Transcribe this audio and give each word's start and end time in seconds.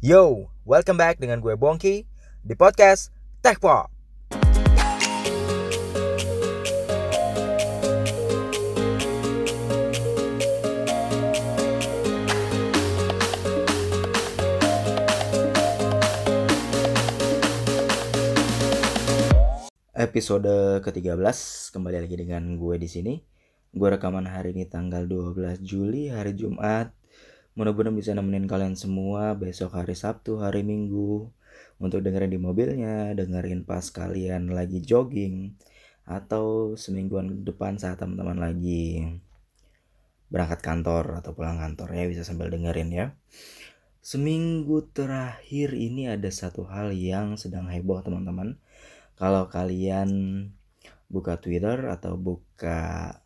Yo, 0.00 0.48
welcome 0.64 0.96
back 0.96 1.20
dengan 1.20 1.44
gue 1.44 1.52
Bongki 1.60 2.08
di 2.40 2.54
podcast 2.56 3.12
Tech 3.44 3.60
Pop. 3.60 3.92
Episode 19.92 20.80
ke-13 20.80 21.12
kembali 21.76 22.08
lagi 22.08 22.16
dengan 22.16 22.56
gue 22.56 22.80
di 22.80 22.88
sini. 22.88 23.20
Gue 23.68 23.92
rekaman 23.92 24.24
hari 24.24 24.56
ini 24.56 24.64
tanggal 24.64 25.04
12 25.04 25.60
Juli, 25.60 26.08
hari 26.08 26.32
Jumat. 26.32 26.88
Mudah-mudahan 27.60 27.92
bisa 27.92 28.16
nemenin 28.16 28.48
kalian 28.48 28.72
semua 28.72 29.36
besok 29.36 29.76
hari 29.76 29.92
Sabtu, 29.92 30.40
hari 30.40 30.64
Minggu 30.64 31.28
untuk 31.76 32.00
dengerin 32.00 32.32
di 32.32 32.40
mobilnya, 32.40 33.12
dengerin 33.12 33.68
pas 33.68 33.84
kalian 33.84 34.48
lagi 34.48 34.80
jogging 34.80 35.60
atau 36.08 36.72
semingguan 36.80 37.44
depan 37.44 37.76
saat 37.76 38.00
teman-teman 38.00 38.40
lagi 38.40 39.12
berangkat 40.32 40.64
kantor 40.64 41.20
atau 41.20 41.36
pulang 41.36 41.60
kantor 41.60 42.00
ya 42.00 42.08
bisa 42.08 42.24
sambil 42.24 42.48
dengerin 42.48 42.96
ya. 42.96 43.06
Seminggu 44.00 44.88
terakhir 44.96 45.76
ini 45.76 46.08
ada 46.08 46.32
satu 46.32 46.64
hal 46.64 46.96
yang 46.96 47.36
sedang 47.36 47.68
heboh 47.68 48.00
teman-teman 48.00 48.56
kalau 49.20 49.52
kalian 49.52 50.08
buka 51.12 51.36
Twitter 51.36 51.92
atau 51.92 52.16
buka 52.16 53.20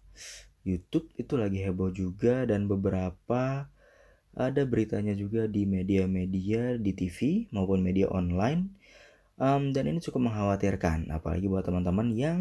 YouTube 0.67 1.07
itu 1.23 1.39
lagi 1.39 1.63
heboh 1.63 1.95
juga 1.95 2.43
dan 2.51 2.67
beberapa 2.67 3.71
ada 4.35 4.63
beritanya 4.67 5.15
juga 5.15 5.47
di 5.47 5.67
media-media 5.67 6.79
di 6.79 6.93
TV 6.95 7.49
maupun 7.55 7.83
media 7.83 8.11
online 8.11 8.75
um, 9.39 9.71
dan 9.71 9.87
ini 9.91 10.03
cukup 10.03 10.31
mengkhawatirkan 10.31 11.11
apalagi 11.15 11.47
buat 11.47 11.67
teman-teman 11.67 12.11
yang 12.15 12.41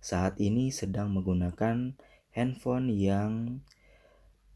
saat 0.00 0.40
ini 0.40 0.72
sedang 0.72 1.12
menggunakan 1.12 1.96
handphone 2.32 2.88
yang 2.90 3.60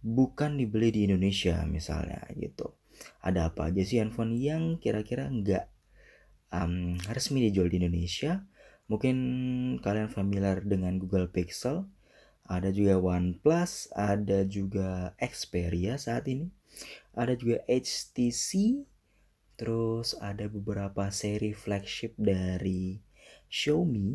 bukan 0.00 0.56
dibeli 0.56 0.92
di 0.94 1.00
Indonesia 1.08 1.62
misalnya 1.68 2.24
gitu 2.34 2.72
ada 3.22 3.52
apa 3.52 3.68
aja 3.68 3.82
sih 3.84 4.00
handphone 4.00 4.34
yang 4.34 4.80
kira-kira 4.82 5.28
nggak 5.28 5.68
um, 6.52 6.96
resmi 7.10 7.48
dijual 7.48 7.68
di 7.68 7.80
Indonesia. 7.80 8.44
Mungkin 8.88 9.16
kalian 9.84 10.08
familiar 10.08 10.64
dengan 10.64 10.96
Google 10.96 11.28
Pixel. 11.28 11.84
Ada 12.48 12.72
juga 12.72 12.96
OnePlus, 12.96 13.92
ada 13.92 14.40
juga 14.48 15.12
Xperia 15.20 16.00
saat 16.00 16.24
ini. 16.32 16.48
Ada 17.14 17.34
juga 17.34 17.62
HTC. 17.66 18.82
Terus 19.58 20.14
ada 20.22 20.46
beberapa 20.46 21.10
seri 21.10 21.50
flagship 21.50 22.14
dari 22.14 23.02
Xiaomi. 23.50 24.14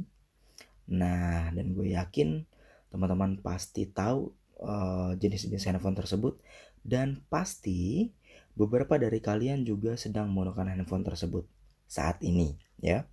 Nah, 0.95 1.51
dan 1.51 1.75
gue 1.75 1.95
yakin 1.95 2.47
teman-teman 2.93 3.41
pasti 3.41 3.89
tahu 3.89 4.31
uh, 4.61 5.17
jenis-jenis 5.17 5.65
handphone 5.65 5.97
tersebut 5.97 6.37
dan 6.85 7.23
pasti 7.31 8.11
beberapa 8.53 9.01
dari 9.01 9.17
kalian 9.17 9.65
juga 9.65 9.97
sedang 9.97 10.29
menggunakan 10.29 10.77
handphone 10.77 11.01
tersebut 11.01 11.49
saat 11.89 12.21
ini 12.21 12.53
ya 12.77 13.07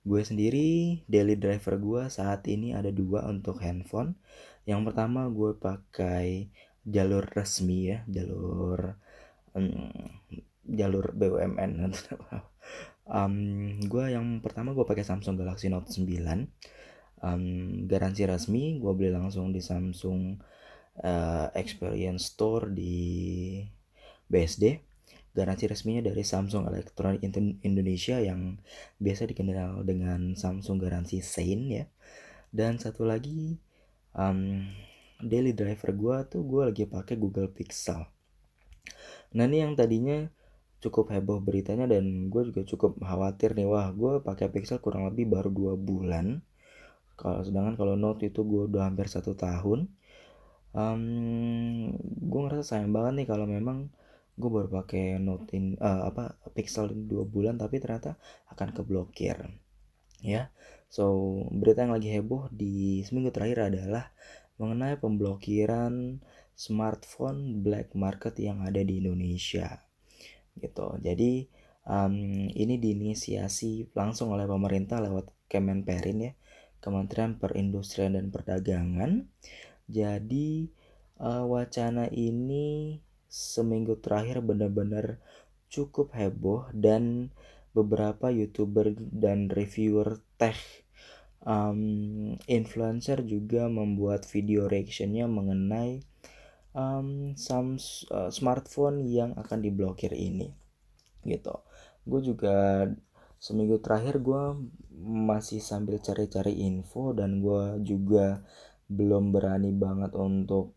gue 0.00 0.22
sendiri 0.24 1.04
daily 1.06 1.36
driver 1.36 1.76
gue 1.76 2.02
saat 2.08 2.48
ini 2.48 2.72
ada 2.72 2.88
dua 2.88 3.28
untuk 3.28 3.60
handphone 3.60 4.16
yang 4.64 4.82
pertama 4.82 5.28
gue 5.28 5.54
pakai 5.54 6.48
jalur 6.86 7.24
resmi 7.28 7.92
ya 7.92 7.98
jalur 8.08 8.96
um, 9.52 9.92
jalur 10.64 11.12
BUMN 11.12 11.92
um, 13.08 13.34
gue 13.92 14.04
yang 14.08 14.40
pertama 14.40 14.72
gue 14.72 14.86
pakai 14.86 15.04
Samsung 15.04 15.36
Galaxy 15.36 15.68
Note 15.68 15.92
9 15.92 16.06
um, 17.20 17.44
garansi 17.84 18.22
resmi 18.24 18.80
gue 18.80 18.92
beli 18.96 19.12
langsung 19.12 19.52
di 19.52 19.60
Samsung 19.60 20.40
uh, 21.04 21.48
Experience 21.52 22.32
Store 22.32 22.68
di 22.72 23.60
BSD 24.30 24.90
garansi 25.30 25.70
resminya 25.70 26.10
dari 26.10 26.26
Samsung 26.26 26.66
Electronic 26.66 27.22
Indonesia 27.62 28.18
yang 28.18 28.58
biasa 28.98 29.30
dikenal 29.30 29.86
dengan 29.86 30.34
Samsung 30.34 30.82
garansi 30.82 31.22
Sein 31.22 31.70
ya. 31.70 31.86
Dan 32.50 32.82
satu 32.82 33.06
lagi 33.06 33.54
um, 34.10 34.66
daily 35.24 35.52
driver 35.52 35.90
gue 35.92 36.16
tuh 36.32 36.42
gue 36.44 36.62
lagi 36.68 36.84
pakai 36.88 37.14
Google 37.20 37.48
Pixel. 37.52 38.04
Nah 39.36 39.44
ini 39.46 39.62
yang 39.62 39.78
tadinya 39.78 40.26
cukup 40.80 41.12
heboh 41.12 41.44
beritanya 41.44 41.84
dan 41.84 42.32
gue 42.32 42.42
juga 42.48 42.64
cukup 42.64 42.98
khawatir 43.04 43.52
nih. 43.54 43.68
Wah 43.68 43.92
gue 43.92 44.24
pakai 44.24 44.48
Pixel 44.48 44.80
kurang 44.80 45.06
lebih 45.06 45.28
baru 45.28 45.52
dua 45.52 45.74
bulan. 45.76 46.40
Kalau 47.20 47.44
sedangkan 47.44 47.76
kalau 47.76 47.94
Note 48.00 48.32
itu 48.32 48.40
gue 48.42 48.66
udah 48.66 48.88
hampir 48.88 49.06
satu 49.06 49.36
tahun. 49.36 49.92
Um, 50.70 51.92
gue 52.00 52.40
ngerasa 52.46 52.76
sayang 52.76 52.94
banget 52.94 53.22
nih 53.22 53.28
kalau 53.28 53.44
memang 53.44 53.90
gue 54.40 54.50
baru 54.50 54.68
pakai 54.72 55.20
Note 55.20 55.52
in 55.52 55.76
uh, 55.76 56.08
apa 56.08 56.40
Pixel 56.56 56.90
dua 56.94 57.28
bulan 57.28 57.60
tapi 57.60 57.76
ternyata 57.76 58.16
akan 58.48 58.68
keblokir. 58.72 59.36
Ya 60.24 60.52
so 60.90 61.06
berita 61.54 61.86
yang 61.86 61.94
lagi 61.94 62.10
heboh 62.10 62.50
di 62.50 63.06
seminggu 63.06 63.30
terakhir 63.30 63.70
adalah 63.70 64.10
mengenai 64.60 65.00
pemblokiran 65.00 66.20
smartphone 66.52 67.64
black 67.64 67.96
market 67.96 68.36
yang 68.36 68.60
ada 68.60 68.84
di 68.84 69.00
Indonesia. 69.00 69.80
Gitu. 70.52 70.86
Jadi 71.00 71.48
um, 71.88 72.44
ini 72.52 72.76
diinisiasi 72.76 73.96
langsung 73.96 74.36
oleh 74.36 74.44
pemerintah 74.44 75.00
lewat 75.00 75.32
Kemenperin 75.48 76.30
ya 76.30 76.32
Kementerian 76.84 77.40
Perindustrian 77.40 78.14
dan 78.16 78.28
Perdagangan. 78.28 79.24
Jadi 79.88 80.68
uh, 81.18 81.48
wacana 81.48 82.06
ini 82.12 83.00
seminggu 83.30 83.96
terakhir 83.98 84.44
benar-benar 84.44 85.22
cukup 85.70 86.12
heboh 86.12 86.66
dan 86.74 87.30
beberapa 87.70 88.28
youtuber 88.34 88.90
dan 88.98 89.46
reviewer 89.48 90.18
tech 90.34 90.58
um, 91.44 92.34
influencer 92.44 93.24
juga 93.24 93.68
membuat 93.68 94.28
video 94.28 94.68
reactionnya 94.68 95.24
mengenai 95.24 96.04
um, 96.76 97.32
some 97.36 97.80
uh, 98.12 98.28
smartphone 98.28 99.04
yang 99.06 99.36
akan 99.36 99.64
diblokir 99.64 100.12
ini 100.12 100.52
gitu. 101.24 101.60
Gue 102.04 102.20
juga 102.24 102.88
seminggu 103.40 103.80
terakhir 103.80 104.20
gue 104.20 104.68
masih 105.00 105.64
sambil 105.64 105.96
cari-cari 106.00 106.60
info 106.60 107.16
dan 107.16 107.40
gue 107.40 107.80
juga 107.84 108.44
belum 108.90 109.32
berani 109.32 109.72
banget 109.72 110.12
untuk 110.18 110.76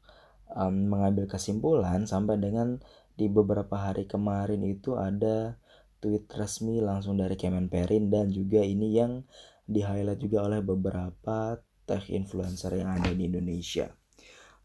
um, 0.53 0.75
mengambil 0.88 1.28
kesimpulan 1.28 2.07
sampai 2.07 2.40
dengan 2.40 2.80
di 3.13 3.28
beberapa 3.30 3.78
hari 3.78 4.07
kemarin 4.07 4.63
itu 4.63 4.95
ada 4.95 5.59
tweet 6.00 6.28
resmi 6.35 6.84
langsung 6.84 7.16
dari 7.16 7.40
Kemenperin 7.40 8.12
dan 8.12 8.31
juga 8.34 8.59
ini 8.63 8.95
yang 8.95 9.24
di 9.63 9.81
highlight 9.81 10.19
juga 10.19 10.46
oleh 10.46 10.59
beberapa 10.59 11.57
tech 11.84 12.07
influencer 12.12 12.75
yang 12.79 12.91
ada 12.91 13.12
di 13.12 13.28
Indonesia. 13.28 13.91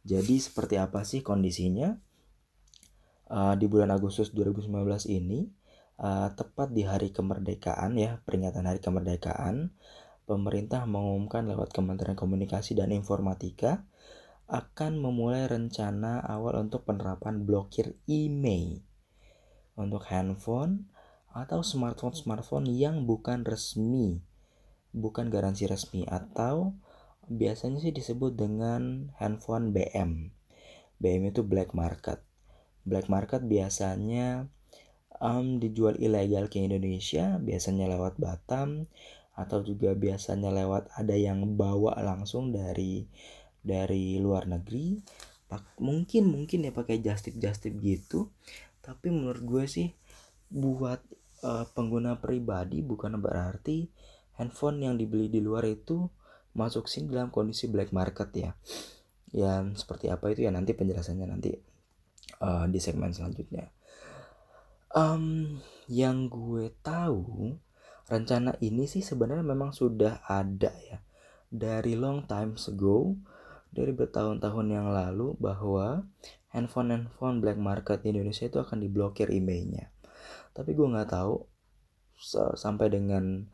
Jadi 0.02 0.38
seperti 0.38 0.78
apa 0.78 1.02
sih 1.02 1.22
kondisinya? 1.22 1.94
Uh, 3.28 3.52
di 3.60 3.68
bulan 3.68 3.92
Agustus 3.92 4.32
2019 4.32 4.72
ini 5.12 5.44
uh, 6.00 6.32
tepat 6.32 6.72
di 6.72 6.88
hari 6.88 7.12
kemerdekaan 7.12 7.92
ya 8.00 8.24
peringatan 8.24 8.64
hari 8.64 8.80
kemerdekaan 8.80 9.76
pemerintah 10.24 10.88
mengumumkan 10.88 11.44
lewat 11.44 11.76
Kementerian 11.76 12.16
Komunikasi 12.16 12.72
dan 12.72 12.88
Informatika 12.88 13.84
akan 14.48 14.96
memulai 14.96 15.44
rencana 15.44 16.24
awal 16.24 16.64
untuk 16.64 16.88
penerapan 16.88 17.44
blokir 17.44 18.00
email 18.08 18.80
untuk 19.78 20.08
handphone 20.10 20.90
atau 21.30 21.62
smartphone-smartphone 21.62 22.66
yang 22.66 23.06
bukan 23.06 23.46
resmi, 23.46 24.18
bukan 24.98 25.30
garansi 25.30 25.70
resmi 25.70 26.02
atau 26.10 26.74
biasanya 27.30 27.78
sih 27.78 27.94
disebut 27.94 28.34
dengan 28.34 29.14
handphone 29.22 29.70
BM. 29.70 30.34
BM 30.98 31.30
itu 31.30 31.46
black 31.46 31.72
market. 31.72 32.18
Black 32.82 33.06
market 33.06 33.46
biasanya 33.46 34.50
um, 35.22 35.62
dijual 35.62 35.94
ilegal 36.02 36.50
ke 36.50 36.58
Indonesia, 36.58 37.38
biasanya 37.38 37.86
lewat 37.86 38.18
Batam 38.18 38.90
atau 39.38 39.62
juga 39.62 39.94
biasanya 39.94 40.50
lewat 40.50 40.90
ada 40.98 41.14
yang 41.14 41.54
bawa 41.54 41.94
langsung 42.02 42.50
dari 42.50 43.06
dari 43.62 44.18
luar 44.18 44.50
negeri 44.50 44.98
mungkin 45.78 46.28
mungkin 46.28 46.66
ya 46.66 46.72
pakai 46.74 47.00
just 47.00 47.30
tip 47.30 47.36
just 47.38 47.64
tip 47.64 47.78
gitu 47.78 48.28
tapi 48.84 49.08
menurut 49.08 49.40
gue 49.46 49.64
sih 49.64 49.88
buat 50.50 51.00
uh, 51.46 51.64
pengguna 51.72 52.18
pribadi 52.18 52.82
bukan 52.82 53.16
berarti 53.22 53.88
handphone 54.38 54.86
yang 54.86 54.94
dibeli 54.94 55.26
di 55.26 55.42
luar 55.42 55.66
itu 55.66 56.06
masuk 56.54 56.86
sini 56.86 57.10
dalam 57.12 57.28
kondisi 57.34 57.66
black 57.66 57.90
market 57.90 58.30
ya. 58.32 58.50
Yang 59.34 59.84
seperti 59.84 60.08
apa 60.08 60.30
itu 60.32 60.46
ya 60.46 60.54
nanti 60.54 60.72
penjelasannya 60.72 61.26
nanti 61.28 61.52
uh, 62.40 62.64
di 62.70 62.78
segmen 62.78 63.12
selanjutnya. 63.12 63.68
Um, 64.94 65.58
yang 65.90 66.32
gue 66.32 66.72
tahu 66.80 67.52
rencana 68.08 68.56
ini 68.64 68.88
sih 68.88 69.04
sebenarnya 69.04 69.44
memang 69.44 69.76
sudah 69.76 70.24
ada 70.24 70.72
ya. 70.86 71.02
Dari 71.48 71.98
long 71.98 72.24
time 72.24 72.56
ago 72.56 73.18
dari 73.68 73.92
bertahun-tahun 73.92 74.66
yang 74.72 74.88
lalu 74.88 75.36
bahwa 75.36 76.08
handphone-handphone 76.56 77.44
black 77.44 77.60
market 77.60 78.00
di 78.00 78.16
Indonesia 78.16 78.48
itu 78.48 78.56
akan 78.56 78.80
diblokir 78.80 79.28
emailnya. 79.28 79.92
Tapi 80.56 80.72
gue 80.72 80.88
nggak 80.88 81.12
tahu 81.12 81.44
sampai 82.56 82.88
dengan 82.90 83.46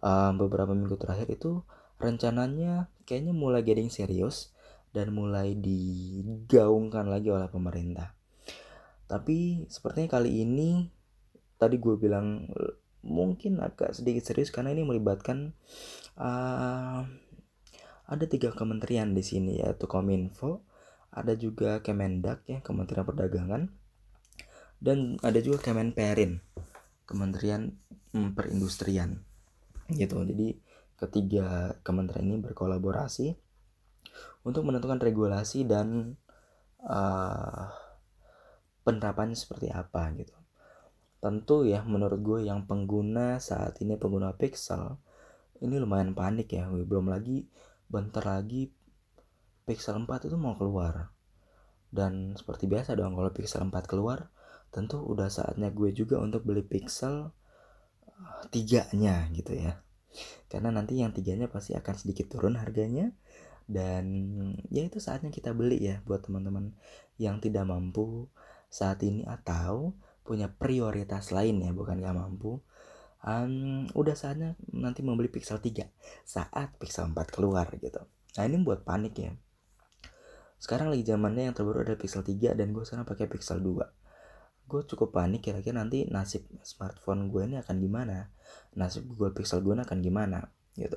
um, 0.00 0.32
beberapa 0.36 0.72
minggu 0.72 0.96
terakhir 1.00 1.28
itu 1.32 1.64
rencananya 2.00 2.88
kayaknya 3.04 3.36
mulai 3.36 3.60
getting 3.60 3.92
serius 3.92 4.52
dan 4.90 5.14
mulai 5.14 5.54
digaungkan 5.54 7.06
lagi 7.06 7.30
oleh 7.30 7.46
pemerintah. 7.46 8.16
Tapi 9.06 9.68
sepertinya 9.70 10.18
kali 10.18 10.42
ini 10.42 10.90
tadi 11.60 11.76
gue 11.76 11.94
bilang 12.00 12.48
mungkin 13.04 13.60
agak 13.60 13.96
sedikit 13.96 14.24
serius 14.24 14.52
karena 14.52 14.72
ini 14.76 14.84
melibatkan 14.84 15.56
uh, 16.20 17.04
ada 18.10 18.24
tiga 18.26 18.50
kementerian 18.50 19.14
di 19.14 19.22
sini 19.22 19.62
yaitu 19.62 19.86
Kominfo, 19.86 20.66
ada 21.14 21.38
juga 21.38 21.78
Kemendak 21.84 22.42
ya 22.50 22.58
Kementerian 22.58 23.06
Perdagangan, 23.06 23.62
dan 24.82 25.20
ada 25.22 25.38
juga 25.38 25.62
Kemenperin 25.62 26.42
Kementerian 27.06 27.78
Perindustrian 28.10 29.29
gitu. 29.94 30.22
Jadi 30.22 30.58
ketiga 31.00 31.78
kementerian 31.80 32.28
ini 32.28 32.38
berkolaborasi 32.44 33.32
untuk 34.44 34.68
menentukan 34.68 35.00
regulasi 35.00 35.64
dan 35.64 36.16
uh, 36.84 37.68
penerapannya 38.84 39.36
seperti 39.36 39.68
apa 39.72 40.12
gitu. 40.16 40.36
Tentu 41.20 41.68
ya 41.68 41.84
menurut 41.84 42.20
gue 42.24 42.40
yang 42.48 42.64
pengguna 42.64 43.36
saat 43.36 43.76
ini 43.84 44.00
pengguna 44.00 44.32
Pixel 44.32 44.96
ini 45.60 45.76
lumayan 45.76 46.16
panik 46.16 46.56
ya. 46.56 46.68
Belum 46.68 47.12
lagi 47.12 47.44
bentar 47.90 48.24
lagi 48.24 48.72
Pixel 49.68 50.00
4 50.00 50.32
itu 50.32 50.36
mau 50.40 50.56
keluar. 50.56 51.12
Dan 51.90 52.38
seperti 52.38 52.70
biasa 52.70 52.96
dong 52.96 53.18
kalau 53.18 53.30
Pixel 53.34 53.68
4 53.68 53.72
keluar 53.84 54.32
tentu 54.70 55.02
udah 55.02 55.26
saatnya 55.26 55.74
gue 55.74 55.90
juga 55.90 56.22
untuk 56.22 56.46
beli 56.46 56.62
Pixel 56.62 57.26
eh, 57.26 57.30
tiganya 58.50 59.28
gitu 59.32 59.56
ya. 59.56 59.80
Karena 60.50 60.74
nanti 60.74 60.98
yang 60.98 61.14
tiganya 61.14 61.46
pasti 61.46 61.78
akan 61.78 61.94
sedikit 61.94 62.26
turun 62.32 62.58
harganya. 62.58 63.14
Dan 63.70 64.06
ya 64.66 64.82
itu 64.82 64.98
saatnya 64.98 65.30
kita 65.30 65.54
beli 65.54 65.78
ya 65.78 66.02
buat 66.02 66.26
teman-teman 66.26 66.74
yang 67.22 67.38
tidak 67.38 67.70
mampu 67.70 68.26
saat 68.66 68.98
ini 69.06 69.22
atau 69.22 69.94
punya 70.26 70.50
prioritas 70.50 71.30
lain 71.30 71.62
ya 71.62 71.70
bukan 71.70 72.02
gak 72.02 72.18
mampu. 72.18 72.58
Um, 73.20 73.84
udah 73.92 74.16
saatnya 74.16 74.56
nanti 74.72 75.04
membeli 75.04 75.28
Pixel 75.28 75.60
3 75.60 75.86
saat 76.24 76.74
Pixel 76.80 77.12
4 77.12 77.14
keluar 77.30 77.68
gitu. 77.78 78.02
Nah 78.08 78.44
ini 78.48 78.58
buat 78.64 78.82
panik 78.82 79.14
ya. 79.20 79.32
Sekarang 80.58 80.90
lagi 80.90 81.06
zamannya 81.06 81.52
yang 81.52 81.54
terbaru 81.54 81.86
ada 81.86 81.94
Pixel 81.94 82.26
3 82.26 82.58
dan 82.58 82.74
gue 82.74 82.82
sekarang 82.82 83.06
pakai 83.06 83.30
Pixel 83.30 83.62
2 83.62 83.99
gue 84.70 84.86
cukup 84.86 85.10
panik 85.10 85.42
kira-kira 85.42 85.82
nanti 85.82 86.06
nasib 86.06 86.46
smartphone 86.62 87.26
gue 87.26 87.42
ini 87.42 87.58
akan 87.58 87.76
gimana? 87.82 88.30
Nasib 88.78 89.10
Google 89.10 89.34
Pixel 89.34 89.66
gue 89.66 89.74
akan 89.74 89.98
gimana? 89.98 90.46
Gitu. 90.78 90.94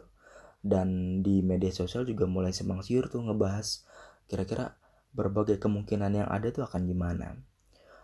Dan 0.61 1.19
di 1.25 1.41
media 1.41 1.73
sosial 1.73 2.05
juga 2.05 2.29
mulai 2.29 2.53
semang 2.53 2.85
siur 2.85 3.09
tuh 3.09 3.25
ngebahas 3.25 3.81
kira-kira 4.29 4.77
berbagai 5.17 5.57
kemungkinan 5.57 6.13
yang 6.23 6.29
ada 6.29 6.53
tuh 6.53 6.69
akan 6.69 6.85
gimana. 6.85 7.33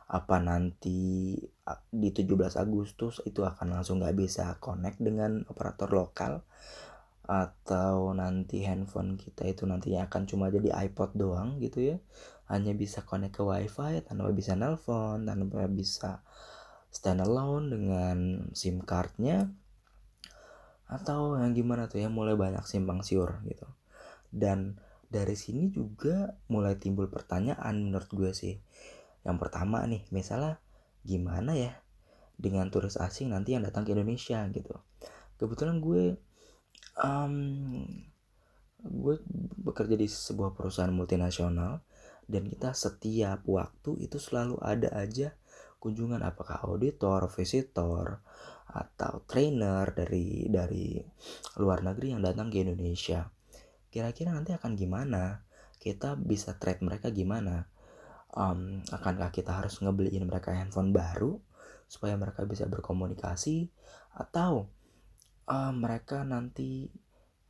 Apa 0.10 0.42
nanti 0.42 1.38
di 1.94 2.10
17 2.10 2.57
Agustus 2.57 3.22
itu 3.30 3.45
akan 3.45 3.77
langsung 3.77 4.01
nggak 4.01 4.18
bisa 4.18 4.57
connect 4.57 4.98
dengan 4.98 5.45
operator 5.45 5.94
lokal? 5.94 6.42
Atau 7.30 8.18
nanti 8.18 8.65
handphone 8.65 9.13
kita 9.13 9.45
itu 9.45 9.69
nantinya 9.69 10.10
akan 10.10 10.25
cuma 10.25 10.50
jadi 10.50 10.74
iPod 10.89 11.13
doang 11.13 11.62
gitu 11.62 11.94
ya 11.94 11.98
hanya 12.50 12.74
bisa 12.74 13.06
connect 13.06 13.38
ke 13.38 13.44
wifi 13.46 14.01
tanpa 14.04 14.34
bisa 14.34 14.57
nelpon 14.57 15.24
tanpa 15.24 15.69
bisa 15.69 16.25
standalone 16.90 17.69
dengan 17.69 18.18
SIM 18.57 18.81
cardnya 18.81 19.50
atau 20.90 21.38
yang 21.38 21.54
gimana 21.54 21.86
tuh 21.86 22.01
ya 22.01 22.10
mulai 22.10 22.34
banyak 22.34 22.66
simpang 22.66 23.06
siur 23.06 23.38
gitu 23.46 23.69
dan 24.34 24.81
dari 25.10 25.38
sini 25.38 25.69
juga 25.69 26.38
mulai 26.50 26.78
timbul 26.78 27.10
pertanyaan 27.10 27.78
menurut 27.78 28.10
gue 28.10 28.34
sih 28.34 28.57
yang 29.28 29.38
pertama 29.38 29.84
nih, 29.84 30.07
misalnya 30.16 30.60
gimana 31.04 31.56
ya 31.56 31.74
dengan 32.40 32.72
turis 32.72 32.96
asing 32.96 33.36
nanti 33.36 33.56
yang 33.56 33.63
datang 33.68 33.84
ke 33.84 33.92
Indonesia 33.92 34.40
gitu. 34.51 34.75
Kebetulan 35.36 35.84
gue 35.84 36.16
um, 37.04 37.36
gue 38.80 39.16
bekerja 39.60 39.96
di 40.00 40.07
sebuah 40.07 40.56
perusahaan 40.56 40.92
multinasional 40.92 41.84
dan 42.29 42.45
kita 42.45 42.77
setiap 42.77 43.41
waktu 43.49 44.05
itu 44.05 44.21
selalu 44.21 44.61
ada 44.61 44.93
aja 44.93 45.33
kunjungan 45.81 46.21
apakah 46.21 46.61
auditor, 46.69 47.25
visitor 47.33 48.21
atau 48.69 49.25
trainer 49.25 49.89
dari 49.89 50.45
dari 50.45 51.01
luar 51.57 51.81
negeri 51.81 52.13
yang 52.13 52.21
datang 52.21 52.53
ke 52.53 52.61
Indonesia. 52.61 53.25
Kira-kira 53.89 54.29
nanti 54.29 54.53
akan 54.53 54.77
gimana? 54.77 55.41
Kita 55.81 56.13
bisa 56.13 56.53
trade 56.61 56.85
mereka 56.85 57.09
gimana? 57.09 57.65
um, 58.35 58.81
akankah 58.93 59.33
kita 59.33 59.55
harus 59.55 59.81
ngebeliin 59.81 60.25
mereka 60.27 60.53
handphone 60.53 60.93
baru 60.93 61.39
supaya 61.89 62.13
mereka 62.19 62.45
bisa 62.45 62.69
berkomunikasi 62.69 63.69
atau 64.13 64.69
um, 65.49 65.73
mereka 65.73 66.21
nanti 66.21 66.93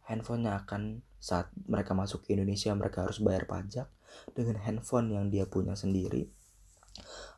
handphonenya 0.08 0.64
akan 0.64 1.04
saat 1.20 1.52
mereka 1.68 1.92
masuk 1.92 2.24
ke 2.24 2.40
Indonesia 2.40 2.72
mereka 2.72 3.04
harus 3.04 3.20
bayar 3.20 3.44
pajak 3.44 3.88
dengan 4.34 4.62
handphone 4.62 5.14
yang 5.14 5.26
dia 5.34 5.46
punya 5.50 5.74
sendiri 5.74 6.30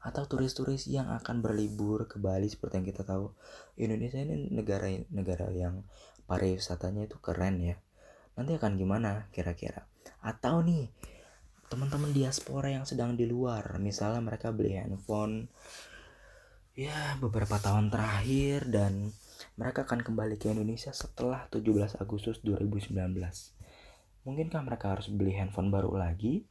atau 0.02 0.26
turis-turis 0.26 0.90
yang 0.90 1.14
akan 1.14 1.46
berlibur 1.46 2.10
ke 2.10 2.18
Bali 2.18 2.50
seperti 2.50 2.82
yang 2.82 2.88
kita 2.90 3.04
tahu. 3.06 3.30
Indonesia 3.78 4.18
ini 4.18 4.50
negara 4.50 4.90
negara 5.14 5.48
yang 5.54 5.86
pariwisatanya 6.26 7.06
itu 7.06 7.22
keren 7.22 7.62
ya. 7.62 7.78
Nanti 8.34 8.58
akan 8.58 8.82
gimana 8.82 9.30
kira-kira? 9.30 9.86
Atau 10.26 10.66
nih 10.66 10.90
teman-teman 11.70 12.12
diaspora 12.12 12.68
yang 12.74 12.84
sedang 12.84 13.16
di 13.16 13.24
luar 13.24 13.80
misalnya 13.80 14.20
mereka 14.20 14.52
beli 14.52 14.76
handphone 14.76 15.48
ya 16.76 17.16
beberapa 17.16 17.56
tahun 17.64 17.88
terakhir 17.88 18.68
dan 18.68 19.16
mereka 19.56 19.88
akan 19.88 20.04
kembali 20.04 20.36
ke 20.36 20.52
Indonesia 20.52 20.92
setelah 20.92 21.48
17 21.48 21.96
Agustus 21.96 22.44
2019 22.44 22.92
mungkinkah 24.24 24.62
mereka 24.62 24.94
harus 24.98 25.10
beli 25.10 25.34
handphone 25.34 25.74
baru 25.74 25.98
lagi? 25.98 26.46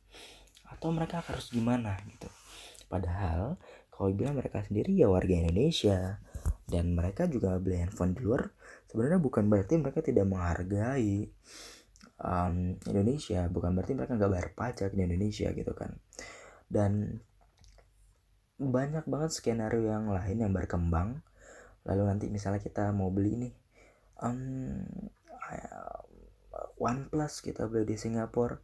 Atau 0.71 0.95
mereka 0.95 1.23
harus 1.23 1.51
gimana 1.51 1.99
gitu? 2.07 2.31
Padahal 2.91 3.59
kalau 3.91 4.11
bilang 4.15 4.39
mereka 4.39 4.63
sendiri 4.65 4.95
ya 4.97 5.11
warga 5.11 5.35
Indonesia. 5.35 6.19
Dan 6.71 6.95
mereka 6.95 7.27
juga 7.27 7.59
beli 7.59 7.83
handphone 7.83 8.15
di 8.15 8.23
luar 8.23 8.47
sebenarnya 8.87 9.19
bukan 9.19 9.51
berarti 9.51 9.75
mereka 9.79 10.03
tidak 10.07 10.27
menghargai 10.27 11.27
um, 12.23 12.79
Indonesia. 12.87 13.47
Bukan 13.51 13.71
berarti 13.75 13.93
mereka 13.99 14.15
nggak 14.15 14.31
bayar 14.31 14.51
pajak 14.55 14.91
di 14.95 15.03
Indonesia 15.03 15.51
gitu 15.51 15.73
kan. 15.75 15.95
Dan 16.71 17.19
banyak 18.61 19.09
banget 19.09 19.31
skenario 19.35 19.89
yang 19.91 20.11
lain 20.11 20.39
yang 20.39 20.53
berkembang. 20.55 21.23
Lalu 21.87 22.03
nanti 22.07 22.27
misalnya 22.31 22.63
kita 22.63 22.93
mau 22.95 23.11
beli 23.11 23.35
nih 23.49 23.55
um, 24.23 24.85
OnePlus 26.81 27.45
kita 27.45 27.69
beli 27.69 27.93
di 27.93 27.97
Singapura. 28.01 28.57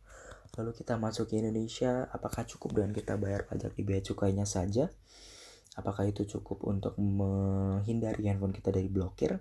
Lalu 0.56 0.72
kita 0.72 0.96
masuk 0.96 1.28
ke 1.28 1.36
Indonesia 1.36 2.08
apakah 2.08 2.48
cukup 2.48 2.80
dengan 2.80 2.96
kita 2.96 3.20
bayar 3.20 3.44
pajak 3.44 3.76
di 3.76 3.84
bea 3.84 4.00
cukainya 4.00 4.48
saja? 4.48 4.88
Apakah 5.76 6.08
itu 6.08 6.24
cukup 6.24 6.64
untuk 6.64 6.96
menghindari 6.96 8.32
handphone 8.32 8.56
kita 8.56 8.72
dari 8.72 8.88
blokir 8.88 9.36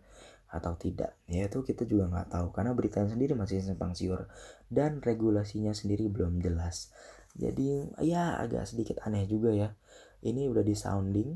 atau 0.52 0.76
tidak? 0.76 1.16
Ya 1.32 1.48
itu 1.48 1.64
kita 1.64 1.88
juga 1.88 2.12
nggak 2.12 2.36
tahu 2.36 2.48
karena 2.52 2.76
beritanya 2.76 3.16
sendiri 3.16 3.32
masih 3.40 3.64
simpang 3.64 3.96
siur. 3.96 4.28
Dan 4.68 5.00
regulasinya 5.00 5.72
sendiri 5.72 6.12
belum 6.12 6.44
jelas. 6.44 6.92
Jadi 7.32 7.96
ya 8.04 8.36
agak 8.36 8.68
sedikit 8.68 9.00
aneh 9.08 9.24
juga 9.24 9.56
ya. 9.56 9.72
Ini 10.20 10.52
udah 10.52 10.64
di 10.68 10.76
sounding 10.76 11.32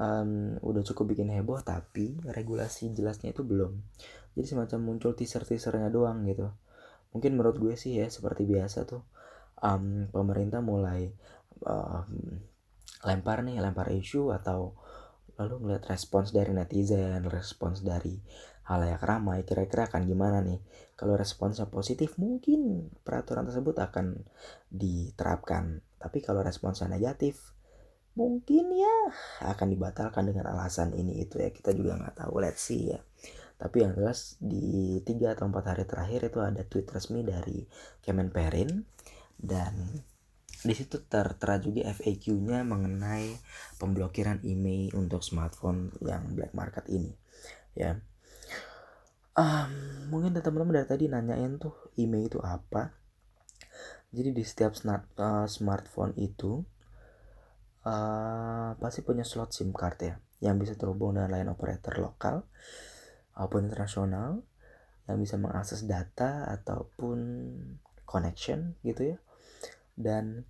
um, 0.00 0.56
udah 0.60 0.82
cukup 0.84 1.16
bikin 1.16 1.32
heboh 1.32 1.60
tapi 1.64 2.16
regulasi 2.24 2.92
jelasnya 2.92 3.32
itu 3.32 3.42
belum 3.42 3.76
jadi 4.36 4.46
semacam 4.52 4.78
muncul 4.92 5.16
teaser 5.16 5.48
teasernya 5.48 5.88
doang 5.88 6.20
gitu. 6.28 6.52
Mungkin 7.16 7.40
menurut 7.40 7.56
gue 7.56 7.74
sih 7.74 7.96
ya 7.96 8.12
seperti 8.12 8.44
biasa 8.44 8.84
tuh 8.84 9.00
um, 9.64 10.12
pemerintah 10.12 10.60
mulai 10.60 11.08
um, 11.64 12.36
lempar 13.08 13.40
nih 13.40 13.56
lempar 13.64 13.88
isu 13.88 14.36
atau 14.36 14.76
lalu 15.40 15.54
ngeliat 15.64 15.84
respons 15.88 16.32
dari 16.36 16.52
netizen 16.52 17.24
respons 17.28 17.80
dari 17.80 18.20
halayak 18.68 19.00
ramai 19.04 19.44
kira-kira 19.48 19.88
akan 19.88 20.04
gimana 20.04 20.44
nih? 20.44 20.60
Kalau 20.92 21.16
responsnya 21.16 21.64
positif 21.72 22.20
mungkin 22.20 22.92
peraturan 23.00 23.48
tersebut 23.48 23.72
akan 23.80 24.20
diterapkan. 24.68 25.80
Tapi 25.96 26.20
kalau 26.20 26.44
responsnya 26.44 26.92
negatif 26.92 27.56
mungkin 28.16 28.72
ya 28.72 28.96
akan 29.44 29.72
dibatalkan 29.72 30.28
dengan 30.28 30.52
alasan 30.52 30.92
ini 30.92 31.24
itu 31.24 31.40
ya. 31.40 31.48
Kita 31.48 31.72
juga 31.72 31.96
nggak 31.96 32.20
tahu 32.20 32.44
let's 32.44 32.60
see 32.60 32.92
ya 32.92 33.00
tapi 33.56 33.82
yang 33.84 33.96
jelas 33.96 34.36
di 34.36 35.00
tiga 35.00 35.32
atau 35.32 35.48
empat 35.48 35.64
hari 35.72 35.84
terakhir 35.88 36.28
itu 36.28 36.38
ada 36.44 36.62
tweet 36.68 36.88
resmi 36.92 37.24
dari 37.24 37.64
Kemenperin 38.04 38.84
dan 39.40 40.04
di 40.60 40.74
situ 40.76 41.04
tertera 41.04 41.60
juga 41.60 41.88
FAQ-nya 41.92 42.64
mengenai 42.64 43.32
pemblokiran 43.80 44.40
email 44.44 44.92
untuk 44.96 45.20
smartphone 45.20 45.92
yang 46.04 46.32
black 46.32 46.52
market 46.52 46.84
ini 46.88 47.12
ya. 47.76 48.00
Um, 49.36 50.08
mungkin 50.08 50.32
teman-teman 50.32 50.80
dari 50.80 50.88
tadi 50.88 51.04
nanyain 51.12 51.60
tuh 51.60 51.76
email 52.00 52.24
itu 52.24 52.40
apa. 52.40 52.96
Jadi 54.08 54.32
di 54.32 54.44
setiap 54.48 54.72
smart, 54.72 55.12
uh, 55.20 55.44
smartphone 55.44 56.16
itu 56.16 56.64
uh, 57.84 58.72
pasti 58.80 59.04
punya 59.04 59.28
slot 59.28 59.52
SIM 59.52 59.76
card 59.76 59.98
ya 60.00 60.14
yang 60.40 60.56
bisa 60.56 60.72
terhubung 60.72 61.16
dengan 61.16 61.32
line 61.32 61.52
operator 61.52 61.96
lokal 62.00 62.48
maupun 63.36 63.68
internasional 63.68 64.40
yang 65.06 65.22
bisa 65.22 65.38
mengakses 65.38 65.86
data 65.86 66.48
ataupun 66.50 67.18
connection 68.08 68.74
gitu 68.82 69.14
ya. 69.14 69.18
Dan 69.94 70.42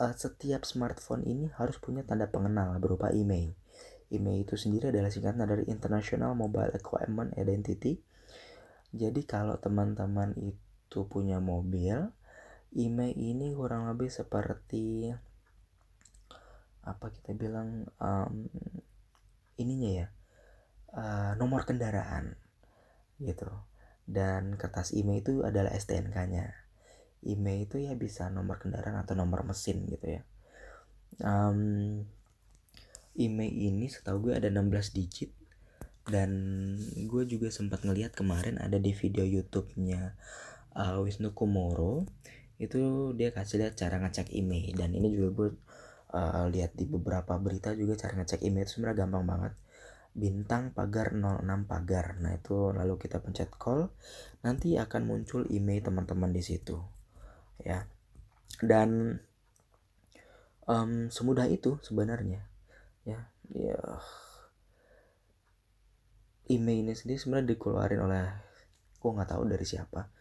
uh, 0.00 0.14
setiap 0.16 0.64
smartphone 0.64 1.26
ini 1.26 1.50
harus 1.58 1.76
punya 1.76 2.06
tanda 2.06 2.30
pengenal 2.30 2.78
berupa 2.80 3.12
email. 3.12 3.52
Email 4.10 4.42
itu 4.42 4.54
sendiri 4.58 4.90
adalah 4.90 5.12
singkatan 5.12 5.46
dari 5.46 5.68
International 5.70 6.34
Mobile 6.34 6.74
Equipment 6.74 7.36
Identity. 7.36 8.00
Jadi 8.90 9.22
kalau 9.22 9.54
teman-teman 9.60 10.34
itu 10.34 11.06
punya 11.06 11.38
mobil 11.38 12.10
email 12.74 13.14
ini 13.14 13.50
kurang 13.54 13.90
lebih 13.90 14.10
seperti 14.10 15.10
apa 16.86 17.06
kita 17.12 17.34
bilang 17.34 17.86
um, 17.98 18.46
ininya 19.58 19.90
ya 19.90 20.06
uh, 20.94 21.32
nomor 21.36 21.66
kendaraan 21.68 22.34
gitu. 23.20 23.48
Dan 24.10 24.58
kertas 24.58 24.90
IMEI 24.90 25.22
itu 25.22 25.46
adalah 25.46 25.70
STNK-nya 25.70 26.70
IMEI 27.20 27.68
itu 27.68 27.76
ya 27.78 27.92
bisa 27.94 28.32
nomor 28.32 28.56
kendaraan 28.56 28.96
atau 29.04 29.12
nomor 29.12 29.44
mesin 29.44 29.84
gitu 29.86 30.18
ya. 30.18 30.22
Um, 31.20 32.02
IMEI 33.14 33.70
ini 33.70 33.86
setahu 33.92 34.30
gue 34.30 34.34
ada 34.40 34.48
16 34.48 34.96
digit. 34.96 35.30
Dan 36.08 36.30
gue 36.96 37.22
juga 37.28 37.52
sempat 37.52 37.84
ngelihat 37.84 38.16
kemarin 38.16 38.56
ada 38.56 38.80
di 38.80 38.96
video 38.96 39.22
YouTube-nya 39.22 40.16
uh, 40.74 40.98
Wisnu 41.04 41.36
Kumoro. 41.36 42.08
Itu 42.56 43.12
dia 43.14 43.30
kasih 43.30 43.62
lihat 43.62 43.76
cara 43.76 44.00
ngecek 44.00 44.32
email 44.32 44.74
dan 44.76 44.96
ini 44.96 45.12
juga 45.12 45.28
gue 45.32 45.48
uh, 46.12 46.44
lihat 46.50 46.76
di 46.76 46.84
beberapa 46.88 47.36
berita 47.40 47.72
juga 47.76 47.96
cara 47.96 48.20
ngecek 48.20 48.42
email 48.44 48.64
itu 48.66 48.80
sebenarnya 48.80 49.06
gampang 49.06 49.24
banget 49.24 49.52
bintang 50.20 50.76
pagar 50.76 51.16
06 51.16 51.64
pagar. 51.64 52.20
Nah, 52.20 52.36
itu 52.36 52.76
lalu 52.76 53.00
kita 53.00 53.24
pencet 53.24 53.48
call, 53.56 53.88
nanti 54.44 54.76
akan 54.76 55.08
muncul 55.08 55.48
email 55.48 55.80
teman-teman 55.80 56.28
di 56.30 56.44
situ. 56.44 56.76
Ya. 57.64 57.88
Dan 58.60 59.16
um, 60.68 61.08
semudah 61.08 61.48
itu 61.48 61.80
sebenarnya. 61.80 62.44
Ya, 63.08 63.32
ya. 63.50 63.80
Email 66.50 66.84
ini 66.84 66.92
sendiri 66.92 67.16
sebenarnya 67.16 67.56
dikeluarin 67.56 68.00
oleh 68.04 68.24
gua 69.00 69.10
nggak 69.16 69.30
tahu 69.32 69.42
dari 69.48 69.64
siapa. 69.64 70.12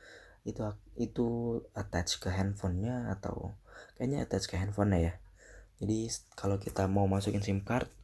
Itu 0.48 0.63
itu 0.96 1.27
attach 1.75 2.24
ke 2.24 2.32
handphonenya 2.32 3.12
atau 3.12 3.60
kayaknya 4.00 4.24
attach 4.24 4.48
ke 4.48 4.56
handphonenya 4.56 5.00
ya. 5.03 5.13
Jadi 5.84 6.08
kalau 6.39 6.56
kita 6.62 6.88
mau 6.88 7.08
masukin 7.10 7.44
SIM 7.44 7.65
card 7.65 7.99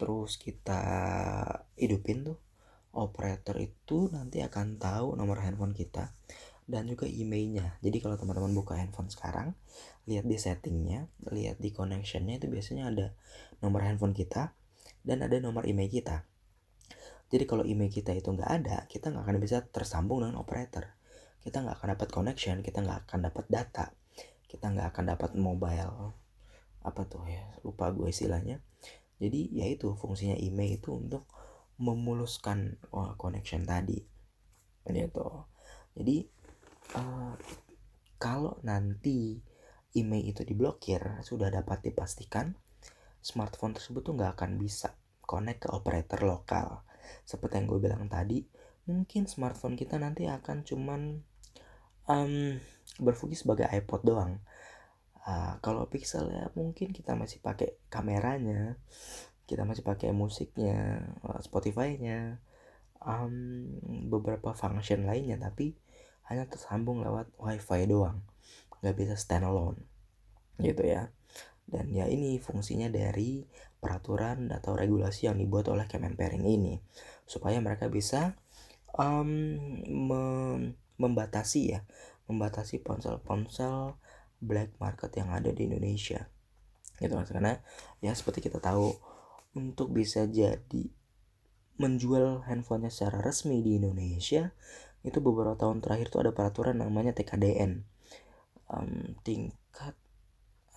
terus 0.00 0.40
kita 0.40 0.80
hidupin 1.76 2.24
tuh 2.24 2.40
operator 2.96 3.60
itu 3.60 4.08
nanti 4.08 4.40
akan 4.40 4.80
tahu 4.80 5.14
nomor 5.14 5.44
handphone 5.44 5.76
kita 5.76 6.16
dan 6.70 6.86
juga 6.86 7.04
emailnya. 7.04 7.76
Jadi 7.84 7.98
kalau 8.00 8.16
teman-teman 8.16 8.54
buka 8.56 8.78
handphone 8.80 9.12
sekarang 9.12 9.52
lihat 10.08 10.24
di 10.24 10.40
settingnya 10.40 11.06
lihat 11.28 11.60
di 11.60 11.70
connectionnya 11.70 12.40
itu 12.40 12.48
biasanya 12.48 12.88
ada 12.88 13.06
nomor 13.60 13.84
handphone 13.84 14.16
kita 14.16 14.56
dan 15.04 15.20
ada 15.20 15.36
nomor 15.36 15.68
email 15.68 15.92
kita. 15.92 16.24
Jadi 17.30 17.44
kalau 17.44 17.62
email 17.68 17.92
kita 17.92 18.16
itu 18.16 18.32
nggak 18.32 18.50
ada 18.50 18.88
kita 18.88 19.12
nggak 19.12 19.22
akan 19.28 19.36
bisa 19.36 19.62
tersambung 19.68 20.24
dengan 20.24 20.40
operator. 20.40 20.96
Kita 21.44 21.60
nggak 21.60 21.76
akan 21.76 21.88
dapat 21.94 22.08
connection 22.08 22.56
kita 22.64 22.80
nggak 22.80 23.06
akan 23.06 23.28
dapat 23.28 23.44
data 23.52 23.92
kita 24.50 24.66
nggak 24.66 24.90
akan 24.90 25.04
dapat 25.14 25.30
mobile. 25.38 26.18
Apa 26.82 27.06
tuh 27.06 27.22
ya 27.30 27.54
lupa 27.62 27.94
gue 27.94 28.10
istilahnya 28.10 28.58
jadi 29.20 29.40
ya 29.52 29.66
itu 29.68 29.92
fungsinya 29.94 30.34
email 30.40 30.80
itu 30.80 30.96
untuk 30.96 31.28
memuluskan 31.76 32.80
oh, 32.96 33.12
connection 33.20 33.68
tadi. 33.68 34.00
Gitu 34.88 35.28
jadi 35.94 36.16
uh, 36.96 37.34
kalau 38.20 38.56
nanti 38.62 39.40
email 39.96 40.24
itu 40.24 40.46
diblokir 40.46 41.02
sudah 41.20 41.50
dapat 41.50 41.82
dipastikan 41.82 42.54
smartphone 43.20 43.76
tersebut 43.76 44.00
tuh 44.06 44.14
nggak 44.16 44.38
akan 44.38 44.56
bisa 44.56 44.96
connect 45.20 45.66
ke 45.66 45.68
operator 45.70 46.24
lokal. 46.24 46.86
Seperti 47.26 47.60
yang 47.60 47.66
gue 47.68 47.80
bilang 47.82 48.06
tadi 48.06 48.44
mungkin 48.88 49.28
smartphone 49.28 49.76
kita 49.76 50.00
nanti 50.00 50.26
akan 50.26 50.64
cuman 50.64 51.20
um, 52.08 52.58
berfungsi 52.98 53.44
sebagai 53.44 53.68
iPod 53.70 54.02
doang 54.02 54.42
Uh, 55.30 55.54
kalau 55.62 55.86
pixel 55.86 56.26
ya 56.34 56.50
mungkin 56.58 56.90
kita 56.90 57.14
masih 57.14 57.38
pakai 57.38 57.78
kameranya, 57.86 58.74
kita 59.46 59.62
masih 59.62 59.86
pakai 59.86 60.10
musiknya, 60.10 61.06
uh, 61.22 61.38
Spotify-nya, 61.38 62.42
um, 62.98 63.70
beberapa 64.10 64.50
function 64.58 65.06
lainnya, 65.06 65.38
tapi 65.38 65.78
hanya 66.26 66.50
tersambung 66.50 67.06
lewat 67.06 67.30
WiFi 67.38 67.86
doang, 67.86 68.26
nggak 68.82 68.96
bisa 68.98 69.14
standalone, 69.14 69.86
gitu 70.58 70.82
ya. 70.82 71.14
Dan 71.62 71.94
ya 71.94 72.10
ini 72.10 72.42
fungsinya 72.42 72.90
dari 72.90 73.46
peraturan 73.78 74.50
atau 74.50 74.74
regulasi 74.74 75.30
yang 75.30 75.38
dibuat 75.38 75.70
oleh 75.70 75.86
Kemenperin 75.86 76.42
ini, 76.42 76.82
supaya 77.22 77.62
mereka 77.62 77.86
bisa 77.86 78.34
um, 78.98 79.30
mem 79.86 80.74
membatasi 80.98 81.60
ya, 81.78 81.86
membatasi 82.26 82.82
ponsel-ponsel 82.82 83.94
black 84.40 84.76
market 84.80 85.12
yang 85.14 85.30
ada 85.30 85.52
di 85.52 85.68
Indonesia. 85.68 86.26
Gitu 87.00 87.12
mas 87.16 87.30
karena 87.32 87.60
ya 88.04 88.12
seperti 88.12 88.44
kita 88.48 88.60
tahu 88.60 88.92
untuk 89.56 89.92
bisa 89.92 90.24
jadi 90.28 90.84
menjual 91.80 92.44
handphonenya 92.44 92.92
secara 92.92 93.24
resmi 93.24 93.64
di 93.64 93.80
Indonesia 93.80 94.52
itu 95.00 95.16
beberapa 95.24 95.56
tahun 95.56 95.80
terakhir 95.80 96.12
tuh 96.12 96.20
ada 96.28 96.32
peraturan 96.36 96.76
namanya 96.76 97.16
TKDN 97.16 97.88
um, 98.70 99.16
tingkat 99.26 99.96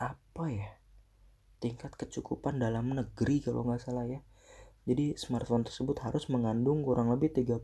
apa 0.01 0.46
ya? 0.50 0.70
Tingkat 1.62 1.96
kecukupan 1.96 2.60
dalam 2.60 2.91
negeri 2.91 3.39
kalau 3.39 3.63
nggak 3.63 3.84
salah 3.84 4.08
ya. 4.08 4.20
Jadi 4.84 5.15
smartphone 5.15 5.63
tersebut 5.63 5.96
harus 6.03 6.27
mengandung 6.27 6.84
kurang 6.84 7.08
lebih 7.12 7.32
30% 7.32 7.63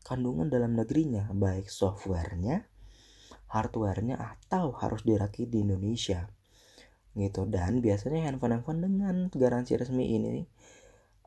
kandungan 0.00 0.48
dalam 0.48 0.72
negerinya 0.72 1.28
baik 1.36 1.68
softwarenya 1.68 2.64
hardwarenya 3.48 4.16
atau 4.16 4.76
harus 4.76 5.04
dirakit 5.04 5.48
di 5.48 5.64
Indonesia 5.64 6.28
gitu. 7.16 7.48
Dan 7.48 7.82
biasanya 7.82 8.28
handphone-handphone 8.30 8.80
dengan 8.84 9.16
garansi 9.34 9.74
resmi 9.74 10.14
ini 10.14 10.44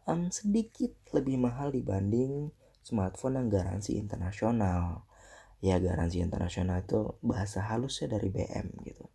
um, 0.08 0.32
sedikit 0.32 0.94
lebih 1.14 1.38
mahal 1.38 1.70
dibanding 1.74 2.50
smartphone 2.82 3.38
yang 3.38 3.48
garansi 3.52 3.98
internasional. 4.00 5.06
Ya 5.62 5.78
garansi 5.78 6.26
internasional 6.26 6.82
itu 6.82 7.14
bahasa 7.22 7.62
halusnya 7.62 8.18
dari 8.18 8.34
BM 8.34 8.82
gitu. 8.82 9.06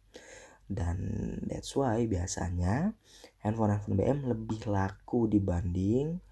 Dan 0.66 0.98
that's 1.46 1.75
why 1.75 2.06
biasanya 2.06 2.94
handphone-handphone 3.42 3.98
BM 3.98 4.18
lebih 4.30 4.66
laku 4.70 5.26
dibanding 5.26 6.22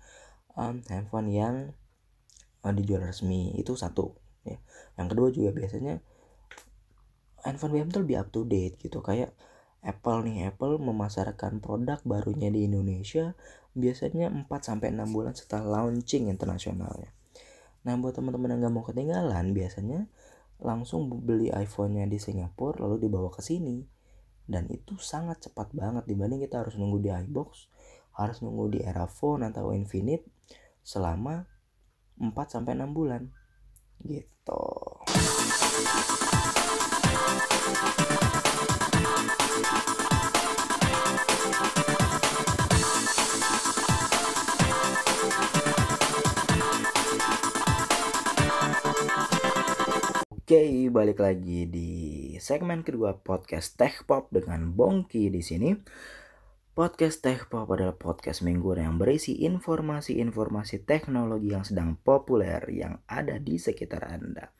um, 0.54 0.83
handphone 0.87 1.31
yang 1.31 1.54
uh, 2.62 2.71
dijual 2.71 3.02
resmi. 3.02 3.54
Itu 3.59 3.75
satu 3.75 4.14
ya. 4.47 4.59
Yang 4.95 5.07
kedua 5.14 5.28
juga 5.35 5.50
biasanya 5.50 5.99
handphone 7.45 7.77
BM 7.77 7.89
tuh 7.93 8.01
lebih 8.03 8.17
up 8.25 8.29
to 8.33 8.49
date 8.49 8.81
gitu 8.81 9.05
kayak 9.05 9.37
Apple 9.85 10.25
nih 10.25 10.49
Apple 10.49 10.81
memasarkan 10.81 11.61
produk 11.61 12.01
barunya 12.09 12.49
di 12.49 12.65
Indonesia 12.65 13.37
biasanya 13.77 14.33
4 14.33 14.49
sampai 14.49 14.97
6 14.97 15.13
bulan 15.13 15.37
setelah 15.37 15.85
launching 15.85 16.33
internasionalnya. 16.33 17.13
Nah, 17.85 18.01
buat 18.01 18.17
teman-teman 18.17 18.57
yang 18.57 18.61
gak 18.65 18.75
mau 18.75 18.85
ketinggalan, 18.87 19.53
biasanya 19.53 20.09
langsung 20.63 21.11
beli 21.11 21.53
iPhone-nya 21.53 22.09
di 22.09 22.17
Singapura 22.17 22.81
lalu 22.81 23.05
dibawa 23.11 23.29
ke 23.29 23.45
sini. 23.45 23.85
Dan 24.45 24.71
itu 24.73 24.97
sangat 24.97 25.45
cepat 25.45 25.77
banget 25.77 26.09
dibanding 26.09 26.41
kita 26.49 26.65
harus 26.65 26.81
nunggu 26.81 27.03
di 27.05 27.11
iBox, 27.13 27.69
harus 28.17 28.41
nunggu 28.41 28.79
di 28.79 28.81
era 28.81 29.05
phone 29.05 29.45
atau 29.53 29.75
Infinite 29.77 30.25
selama 30.81 31.45
4 32.17 32.33
sampai 32.49 32.73
6 32.73 32.97
bulan. 32.97 33.29
Gitu. 34.01 34.65
Oke, 50.54 50.87
balik 50.87 51.18
lagi 51.18 51.66
di 51.66 51.90
segmen 52.38 52.87
kedua 52.87 53.18
podcast 53.18 53.75
Tech 53.75 54.06
Pop 54.06 54.30
dengan 54.30 54.70
Bongki 54.70 55.26
di 55.26 55.42
sini. 55.42 55.75
Podcast 56.78 57.26
Tech 57.26 57.50
Pop 57.50 57.66
adalah 57.75 57.99
podcast 57.99 58.46
mingguan 58.46 58.78
yang 58.78 58.94
berisi 58.94 59.42
informasi-informasi 59.42 60.87
teknologi 60.87 61.50
yang 61.50 61.66
sedang 61.66 61.99
populer 61.99 62.62
yang 62.70 63.02
ada 63.11 63.42
di 63.42 63.58
sekitar 63.58 64.06
Anda. 64.06 64.54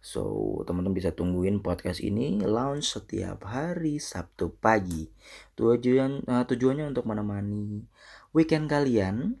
So, 0.00 0.64
teman-teman 0.64 0.96
bisa 0.96 1.12
tungguin 1.12 1.60
podcast 1.60 2.00
ini 2.00 2.40
launch 2.40 2.96
setiap 2.96 3.44
hari 3.44 4.00
Sabtu 4.00 4.48
pagi. 4.48 5.12
Tujuan 5.60 6.24
uh, 6.24 6.48
tujuannya 6.48 6.88
untuk 6.88 7.04
menemani 7.04 7.84
weekend 8.32 8.72
kalian. 8.72 9.36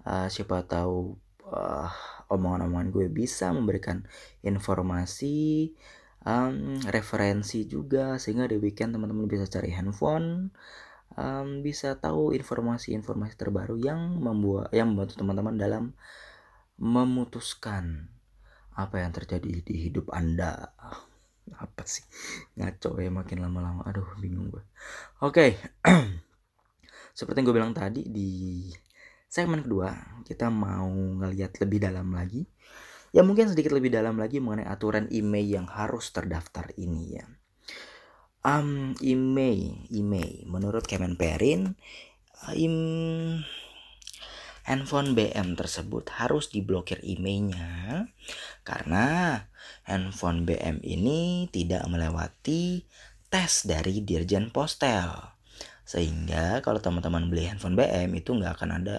Uh, 0.00 0.32
siapa 0.32 0.64
tahu 0.64 1.20
uh, 1.44 1.92
omongan-omongan 2.32 2.88
gue 2.88 3.06
bisa 3.12 3.52
memberikan 3.52 4.02
informasi, 4.40 5.70
um, 6.24 6.80
referensi 6.88 7.68
juga 7.68 8.16
sehingga 8.16 8.48
di 8.48 8.56
weekend 8.56 8.96
teman-teman 8.96 9.28
bisa 9.28 9.46
cari 9.46 9.70
handphone 9.76 10.50
um, 11.16 11.60
bisa 11.60 11.96
tahu 11.98 12.32
informasi-informasi 12.32 13.34
terbaru 13.36 13.76
yang 13.76 14.20
membuat 14.20 14.72
yang 14.72 14.92
membantu 14.92 15.20
teman-teman 15.20 15.54
dalam 15.56 15.84
memutuskan 16.80 18.08
apa 18.72 19.04
yang 19.04 19.12
terjadi 19.12 19.60
di 19.60 19.74
hidup 19.88 20.08
anda. 20.12 20.72
Apa 21.58 21.84
sih? 21.84 22.06
Ngaco 22.54 23.02
ya 23.02 23.10
makin 23.10 23.42
lama-lama. 23.42 23.82
Aduh 23.84 24.06
bingung 24.22 24.48
gue. 24.48 24.62
Oke. 25.20 25.58
Okay. 25.82 26.00
seperti 27.18 27.42
yang 27.42 27.46
gue 27.50 27.56
bilang 27.60 27.74
tadi 27.76 28.08
di 28.08 28.70
segmen 29.32 29.64
kedua 29.64 29.96
kita 30.28 30.52
mau 30.52 30.92
ngeliat 30.92 31.56
lebih 31.64 31.80
dalam 31.80 32.12
lagi. 32.12 32.44
Ya 33.12 33.24
mungkin 33.24 33.48
sedikit 33.48 33.72
lebih 33.72 33.92
dalam 33.92 34.20
lagi 34.20 34.40
mengenai 34.40 34.68
aturan 34.68 35.08
email 35.08 35.44
yang 35.44 35.68
harus 35.68 36.12
terdaftar 36.12 36.68
ini 36.76 37.16
ya. 37.16 37.24
Um, 38.44 38.92
email 39.00 39.88
email. 39.88 40.44
Menurut 40.48 40.84
Kemenperin 40.84 41.76
im, 42.56 42.76
handphone 44.68 45.16
BM 45.16 45.56
tersebut 45.56 46.12
harus 46.16 46.48
diblokir 46.52 47.00
emailnya 47.04 48.08
karena 48.64 49.36
handphone 49.84 50.44
BM 50.48 50.80
ini 50.84 51.48
tidak 51.52 51.84
melewati 51.88 52.84
tes 53.28 53.64
dari 53.68 54.04
Dirjen 54.04 54.52
Postel 54.52 55.08
sehingga 55.92 56.64
kalau 56.64 56.80
teman-teman 56.80 57.28
beli 57.28 57.44
handphone 57.52 57.76
BM 57.76 58.16
itu 58.16 58.32
nggak 58.32 58.56
akan 58.56 58.80
ada 58.80 58.96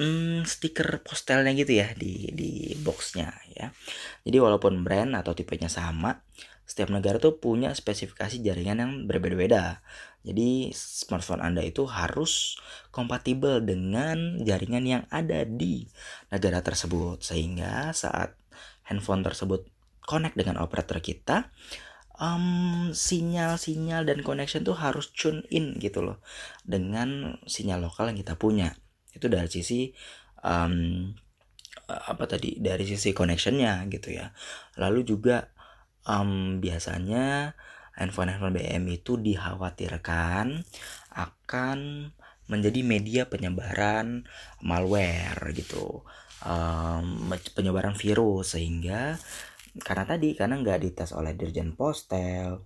hmm, 0.00 0.48
stiker 0.48 1.04
postelnya 1.04 1.52
gitu 1.52 1.76
ya 1.76 1.92
di 1.92 2.32
di 2.32 2.72
boxnya 2.80 3.28
ya 3.52 3.68
jadi 4.24 4.40
walaupun 4.40 4.80
brand 4.80 5.12
atau 5.12 5.36
tipenya 5.36 5.68
sama 5.68 6.24
setiap 6.72 6.88
negara 6.88 7.20
tuh 7.20 7.36
punya 7.36 7.74
spesifikasi 7.76 8.40
jaringan 8.40 8.78
yang 8.80 8.92
berbeda-beda. 9.04 9.84
Jadi 10.24 10.72
smartphone 10.72 11.44
Anda 11.44 11.60
itu 11.66 11.84
harus 11.84 12.56
kompatibel 12.94 13.60
dengan 13.60 14.40
jaringan 14.40 14.84
yang 14.86 15.02
ada 15.12 15.44
di 15.44 15.84
negara 16.32 16.62
tersebut 16.64 17.20
sehingga 17.20 17.92
saat 17.92 18.38
handphone 18.88 19.26
tersebut 19.26 19.68
connect 20.06 20.38
dengan 20.38 20.62
operator 20.62 21.02
kita 21.02 21.50
um, 22.22 22.46
sinyal-sinyal 22.94 24.06
dan 24.06 24.22
connection 24.22 24.62
tuh 24.62 24.78
harus 24.78 25.10
tune 25.10 25.42
in 25.50 25.74
gitu 25.82 26.06
loh 26.06 26.22
dengan 26.62 27.42
sinyal 27.50 27.82
lokal 27.82 28.14
yang 28.14 28.18
kita 28.22 28.38
punya. 28.38 28.78
Itu 29.10 29.26
dari 29.26 29.50
sisi 29.50 29.90
um, 30.46 31.10
apa 31.90 32.24
tadi 32.30 32.62
dari 32.62 32.86
sisi 32.86 33.10
connectionnya 33.10 33.82
gitu 33.90 34.14
ya. 34.14 34.30
Lalu 34.78 35.02
juga 35.02 35.50
um, 36.06 36.62
biasanya 36.62 37.58
handphone-handphone 37.98 38.56
BM 38.56 38.84
itu 38.88 39.18
dikhawatirkan 39.18 40.62
akan 41.12 41.78
menjadi 42.48 42.80
media 42.84 43.22
penyebaran 43.28 44.24
malware 44.64 45.52
gitu 45.52 46.02
um, 46.44 47.30
penyebaran 47.54 47.94
virus 47.94 48.56
sehingga 48.56 49.16
karena 49.80 50.04
tadi 50.04 50.36
karena 50.36 50.60
nggak 50.60 50.80
dites 50.84 51.16
oleh 51.16 51.32
Dirjen 51.32 51.72
Postel 51.72 52.60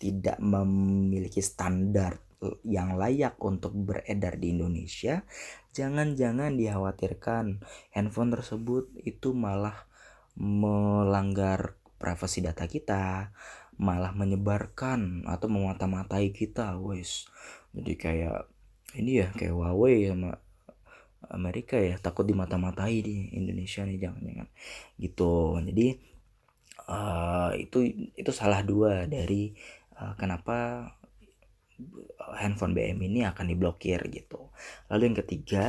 tidak 0.00 0.42
memiliki 0.42 1.38
standar 1.38 2.18
yang 2.64 2.96
layak 2.96 3.36
untuk 3.44 3.76
beredar 3.76 4.40
di 4.40 4.56
Indonesia 4.56 5.22
jangan-jangan 5.70 6.56
dikhawatirkan 6.56 7.62
handphone 7.94 8.32
tersebut 8.34 8.90
itu 9.04 9.30
malah 9.36 9.86
melanggar 10.40 11.76
privasi 12.00 12.40
data 12.40 12.64
kita 12.64 13.30
malah 13.80 14.12
menyebarkan 14.12 15.24
atau 15.24 15.48
memata-matai 15.48 16.36
kita 16.36 16.76
wes. 16.76 17.24
Jadi 17.72 17.96
kayak 17.96 18.44
ini 19.00 19.24
ya 19.24 19.32
kayak 19.32 19.56
Huawei 19.56 20.12
sama 20.12 20.36
Amerika 21.32 21.80
ya 21.80 21.96
takut 21.96 22.28
dimata-matai 22.28 23.00
di 23.00 23.32
Indonesia 23.32 23.88
nih 23.88 23.96
jangan-jangan. 23.96 24.48
Gitu. 25.00 25.34
Jadi 25.72 25.86
uh, 26.90 27.54
itu 27.54 28.10
itu 28.18 28.30
salah 28.34 28.66
dua 28.66 29.06
dari 29.06 29.54
uh, 29.96 30.18
kenapa 30.18 30.90
handphone 32.36 32.76
BM 32.76 33.00
ini 33.00 33.24
akan 33.24 33.46
diblokir 33.48 34.04
gitu. 34.12 34.52
Lalu 34.92 35.02
yang 35.12 35.18
ketiga 35.24 35.66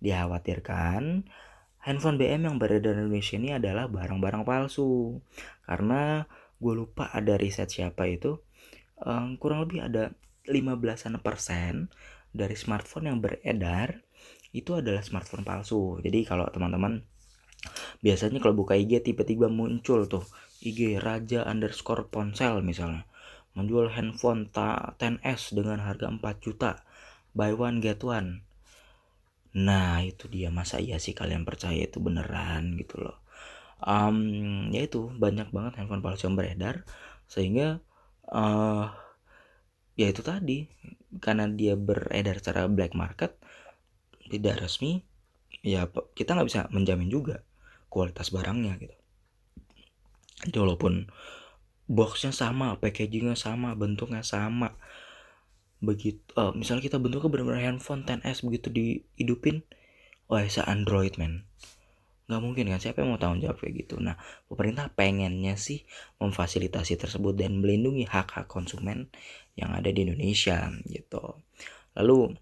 dikhawatirkan 0.00 1.26
handphone 1.84 2.16
BM 2.16 2.48
yang 2.48 2.56
beredar 2.56 2.96
di 2.96 3.04
Indonesia 3.04 3.36
ini 3.36 3.50
adalah 3.52 3.84
barang-barang 3.90 4.46
palsu. 4.46 5.20
Karena 5.68 6.24
gue 6.56 6.72
lupa 6.72 7.12
ada 7.12 7.36
riset 7.36 7.68
siapa 7.68 8.08
itu 8.08 8.40
um, 9.04 9.36
kurang 9.36 9.68
lebih 9.68 9.84
ada 9.84 10.14
15an 10.48 11.20
persen 11.20 11.92
dari 12.32 12.56
smartphone 12.56 13.12
yang 13.12 13.18
beredar 13.20 14.00
itu 14.54 14.76
adalah 14.78 15.02
smartphone 15.04 15.44
palsu. 15.44 16.00
Jadi 16.00 16.24
kalau 16.24 16.46
teman-teman 16.48 17.04
biasanya 18.04 18.38
kalau 18.42 18.54
buka 18.56 18.76
IG 18.76 19.00
tiba-tiba 19.04 19.48
muncul 19.48 20.04
tuh 20.04 20.24
IG 20.64 20.96
Raja 21.00 21.44
underscore 21.44 22.08
ponsel 22.08 22.64
misalnya. 22.64 23.04
Menjual 23.54 23.94
handphone 23.94 24.50
10s 24.50 25.54
dengan 25.54 25.78
harga 25.84 26.10
4 26.10 26.20
juta. 26.42 26.82
Buy 27.36 27.54
one 27.54 27.78
get 27.78 28.02
one. 28.02 28.42
Nah 29.54 30.02
itu 30.02 30.26
dia. 30.26 30.50
Masa 30.50 30.82
iya 30.82 30.98
sih 30.98 31.14
kalian 31.14 31.46
percaya 31.46 31.86
itu 31.86 32.02
beneran 32.02 32.74
gitu 32.80 32.98
loh. 33.04 33.22
Um, 33.84 34.70
ya 34.74 34.82
itu 34.88 35.06
banyak 35.12 35.54
banget 35.54 35.78
handphone 35.78 36.02
palsu 36.02 36.26
yang 36.26 36.34
beredar. 36.34 36.82
Sehingga 37.30 37.78
uh, 38.32 38.90
ya 39.94 40.06
itu 40.10 40.22
tadi. 40.26 40.66
Karena 41.22 41.46
dia 41.46 41.78
beredar 41.78 42.42
secara 42.42 42.66
black 42.66 42.98
market 42.98 43.38
tidak 44.26 44.66
resmi 44.66 45.04
ya 45.64 45.88
kita 46.16 46.36
nggak 46.36 46.48
bisa 46.48 46.60
menjamin 46.72 47.08
juga 47.08 47.40
kualitas 47.94 48.34
barangnya 48.34 48.74
gitu. 48.82 48.96
Jadi 50.50 50.56
walaupun 50.58 51.06
boxnya 51.86 52.34
sama, 52.34 52.74
packagingnya 52.82 53.38
sama, 53.38 53.78
bentuknya 53.78 54.26
sama, 54.26 54.74
begitu 55.84 56.20
uh, 56.34 56.50
misalnya 56.56 56.82
kita 56.82 56.98
bentuknya 56.98 57.30
benar-benar 57.30 57.62
handphone 57.62 58.02
10s 58.08 58.40
begitu 58.40 58.72
dihidupin 58.72 59.62
ya 60.32 60.64
Android 60.64 61.14
man 61.20 61.44
nggak 62.24 62.40
mungkin 62.40 62.72
kan 62.72 62.80
siapa 62.80 63.04
yang 63.04 63.12
mau 63.12 63.20
tanggung 63.20 63.44
jawab 63.44 63.60
kayak 63.60 63.84
gitu? 63.84 64.00
Nah 64.00 64.16
pemerintah 64.48 64.88
pengennya 64.88 65.60
sih 65.60 65.84
memfasilitasi 66.16 66.96
tersebut 66.96 67.36
dan 67.36 67.60
melindungi 67.60 68.08
hak-hak 68.08 68.48
konsumen 68.48 69.12
yang 69.60 69.76
ada 69.76 69.92
di 69.92 70.08
Indonesia 70.08 70.72
gitu. 70.88 71.44
Lalu 71.92 72.32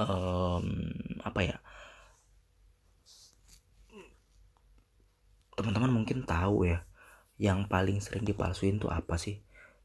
um, 0.00 0.64
apa 1.20 1.40
ya 1.44 1.56
teman-teman 5.52 5.92
mungkin 5.92 6.24
tahu 6.24 6.64
ya 6.68 6.84
yang 7.40 7.66
paling 7.66 7.98
sering 7.98 8.22
dipalsuin 8.22 8.78
tuh 8.78 8.92
apa 8.92 9.18
sih? 9.18 9.40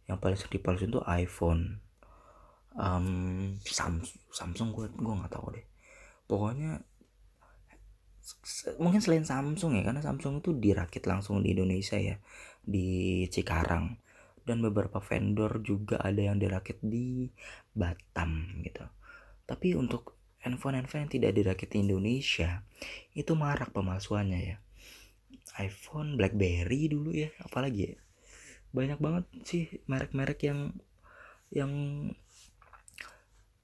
Yang 0.08 0.18
paling 0.22 0.38
sering 0.38 0.54
dipalsuin 0.62 0.92
tuh 0.94 1.04
iPhone. 1.08 1.82
Um, 2.78 3.58
Samsung 3.66 4.22
Samsung 4.30 4.70
gue 4.70 4.86
gue 4.94 5.14
nggak 5.18 5.34
tahu 5.34 5.58
deh. 5.58 5.66
Pokoknya 6.30 6.84
mungkin 8.78 9.02
selain 9.02 9.26
Samsung 9.26 9.80
ya 9.80 9.84
karena 9.88 10.04
Samsung 10.04 10.44
itu 10.46 10.54
dirakit 10.54 11.08
langsung 11.10 11.42
di 11.42 11.58
Indonesia 11.58 11.98
ya 11.98 12.22
di 12.62 13.26
Cikarang. 13.28 13.98
Dan 14.48 14.64
beberapa 14.64 15.04
vendor 15.04 15.60
juga 15.60 16.00
ada 16.00 16.24
yang 16.24 16.40
dirakit 16.40 16.80
di 16.80 17.28
Batam 17.76 18.64
gitu. 18.64 18.86
Tapi 19.44 19.76
untuk 19.76 20.16
handphone-handphone 20.40 21.04
yang 21.04 21.12
tidak 21.12 21.32
dirakit 21.36 21.68
di 21.76 21.84
Indonesia 21.84 22.64
itu 23.12 23.36
marak 23.36 23.76
pemalsuannya 23.76 24.40
ya 24.40 24.58
iPhone, 25.62 26.16
BlackBerry 26.16 26.92
dulu 26.92 27.14
ya 27.14 27.30
apalagi 27.42 27.94
ya. 27.94 27.98
Banyak 28.72 29.00
banget 29.02 29.26
sih 29.48 29.64
merek-merek 29.90 30.40
yang 30.46 30.76
yang 31.50 31.72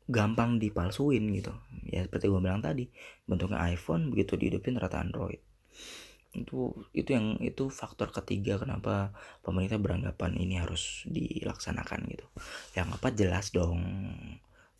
gampang 0.07 0.59
dipalsuin 0.59 1.23
gitu. 1.31 1.53
Ya 1.87 2.03
seperti 2.03 2.27
gue 2.27 2.41
bilang 2.43 2.63
tadi 2.63 2.91
bentuknya 3.27 3.63
iPhone 3.71 4.11
begitu 4.11 4.35
dihidupin 4.35 4.79
rata 4.79 4.99
Android. 4.99 5.39
Itu 6.33 6.73
itu 6.91 7.09
yang 7.13 7.37
itu 7.39 7.69
faktor 7.69 8.09
ketiga 8.09 8.57
kenapa 8.57 9.13
pemerintah 9.45 9.77
beranggapan 9.77 10.35
ini 10.35 10.59
harus 10.59 11.05
dilaksanakan 11.07 11.99
gitu. 12.09 12.25
Yang 12.75 12.87
apa 12.99 13.07
jelas 13.13 13.45
dong 13.53 13.79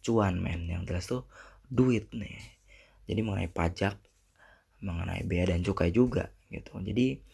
cuan 0.04 0.42
men. 0.42 0.68
Yang 0.68 0.84
jelas 0.90 1.06
tuh 1.08 1.24
duit 1.72 2.12
nih. 2.12 2.40
Jadi 3.08 3.20
mengenai 3.24 3.52
pajak 3.52 3.96
mengenai 4.84 5.24
bea 5.24 5.48
dan 5.48 5.64
cukai 5.64 5.96
juga 5.96 6.28
gitu. 6.54 6.78
Jadi 6.78 7.26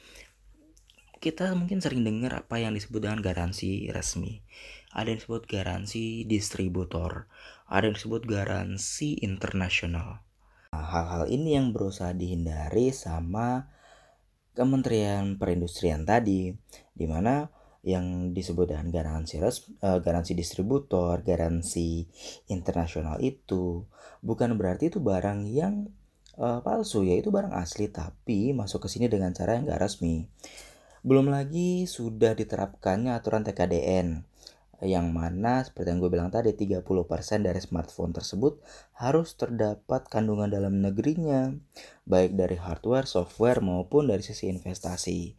kita 1.19 1.51
mungkin 1.51 1.83
sering 1.83 2.07
dengar 2.07 2.47
apa 2.47 2.63
yang 2.63 2.71
disebut 2.71 3.03
dengan 3.03 3.19
garansi 3.19 3.91
resmi. 3.91 4.39
Ada 4.95 5.11
yang 5.11 5.19
disebut 5.19 5.43
garansi 5.51 6.23
distributor. 6.23 7.27
Ada 7.67 7.91
yang 7.91 7.95
disebut 7.99 8.23
garansi 8.23 9.19
internasional. 9.19 10.23
Nah, 10.71 10.85
hal-hal 10.85 11.27
ini 11.27 11.59
yang 11.59 11.75
berusaha 11.75 12.15
dihindari 12.15 12.95
sama 12.95 13.67
Kementerian 14.55 15.35
Perindustrian 15.35 16.07
tadi, 16.07 16.55
di 16.95 17.05
mana 17.05 17.47
yang 17.83 18.35
disebut 18.35 18.75
dengan 18.75 18.91
garansi 18.91 19.39
res, 19.39 19.71
uh, 19.79 20.03
garansi 20.03 20.35
distributor, 20.35 21.23
garansi 21.23 22.03
internasional 22.51 23.23
itu 23.23 23.87
bukan 24.19 24.59
berarti 24.59 24.91
itu 24.91 24.99
barang 24.99 25.47
yang 25.47 25.87
uh, 26.39 26.63
palsu 26.63 27.03
ya 27.03 27.19
itu 27.19 27.29
barang 27.29 27.51
asli 27.53 27.91
tapi 27.91 28.55
masuk 28.55 28.87
ke 28.87 28.89
sini 28.89 29.11
dengan 29.11 29.35
cara 29.35 29.59
yang 29.59 29.67
gak 29.67 29.83
resmi. 29.83 30.25
Belum 31.03 31.27
lagi 31.31 31.85
sudah 31.85 32.35
diterapkannya 32.35 33.15
aturan 33.15 33.43
TKDN 33.43 34.23
yang 34.79 35.11
mana 35.11 35.59
seperti 35.59 35.91
yang 35.91 35.99
gue 35.99 36.07
bilang 36.07 36.31
tadi 36.31 36.55
30% 36.55 36.87
dari 37.43 37.59
smartphone 37.59 38.15
tersebut 38.15 38.63
harus 38.95 39.35
terdapat 39.35 40.07
kandungan 40.07 40.47
dalam 40.47 40.79
negerinya 40.79 41.51
baik 42.07 42.39
dari 42.39 42.55
hardware, 42.55 43.03
software 43.03 43.59
maupun 43.59 44.07
dari 44.07 44.23
sisi 44.23 44.47
investasi. 44.47 45.35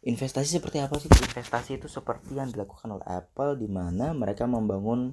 Investasi 0.00 0.48
seperti 0.56 0.80
apa 0.80 0.96
sih? 0.96 1.12
Investasi 1.12 1.76
itu 1.76 1.92
seperti 1.92 2.40
yang 2.40 2.48
dilakukan 2.48 2.88
oleh 2.88 3.04
Apple 3.04 3.60
di 3.60 3.68
mana 3.68 4.16
mereka 4.16 4.48
membangun 4.48 5.12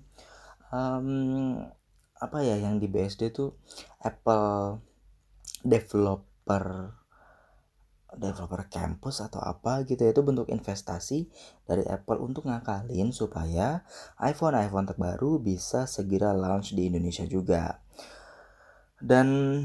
um, 0.71 1.59
apa 2.17 2.37
ya 2.39 2.55
yang 2.55 2.79
di 2.79 2.87
BSD 2.87 3.35
itu 3.35 3.51
Apple 3.99 4.79
Developer 5.65 6.93
developer 8.17 8.65
campus 8.71 9.19
atau 9.19 9.43
apa 9.43 9.83
gitu 9.83 9.99
ya 9.99 10.15
itu 10.15 10.23
bentuk 10.23 10.47
investasi 10.47 11.27
dari 11.67 11.83
Apple 11.85 12.23
untuk 12.23 12.47
ngakalin 12.47 13.11
supaya 13.11 13.83
iPhone-iPhone 14.17 14.87
terbaru 14.87 15.43
bisa 15.43 15.85
segera 15.85 16.31
launch 16.31 16.71
di 16.71 16.87
Indonesia 16.87 17.27
juga. 17.27 17.83
Dan 18.97 19.61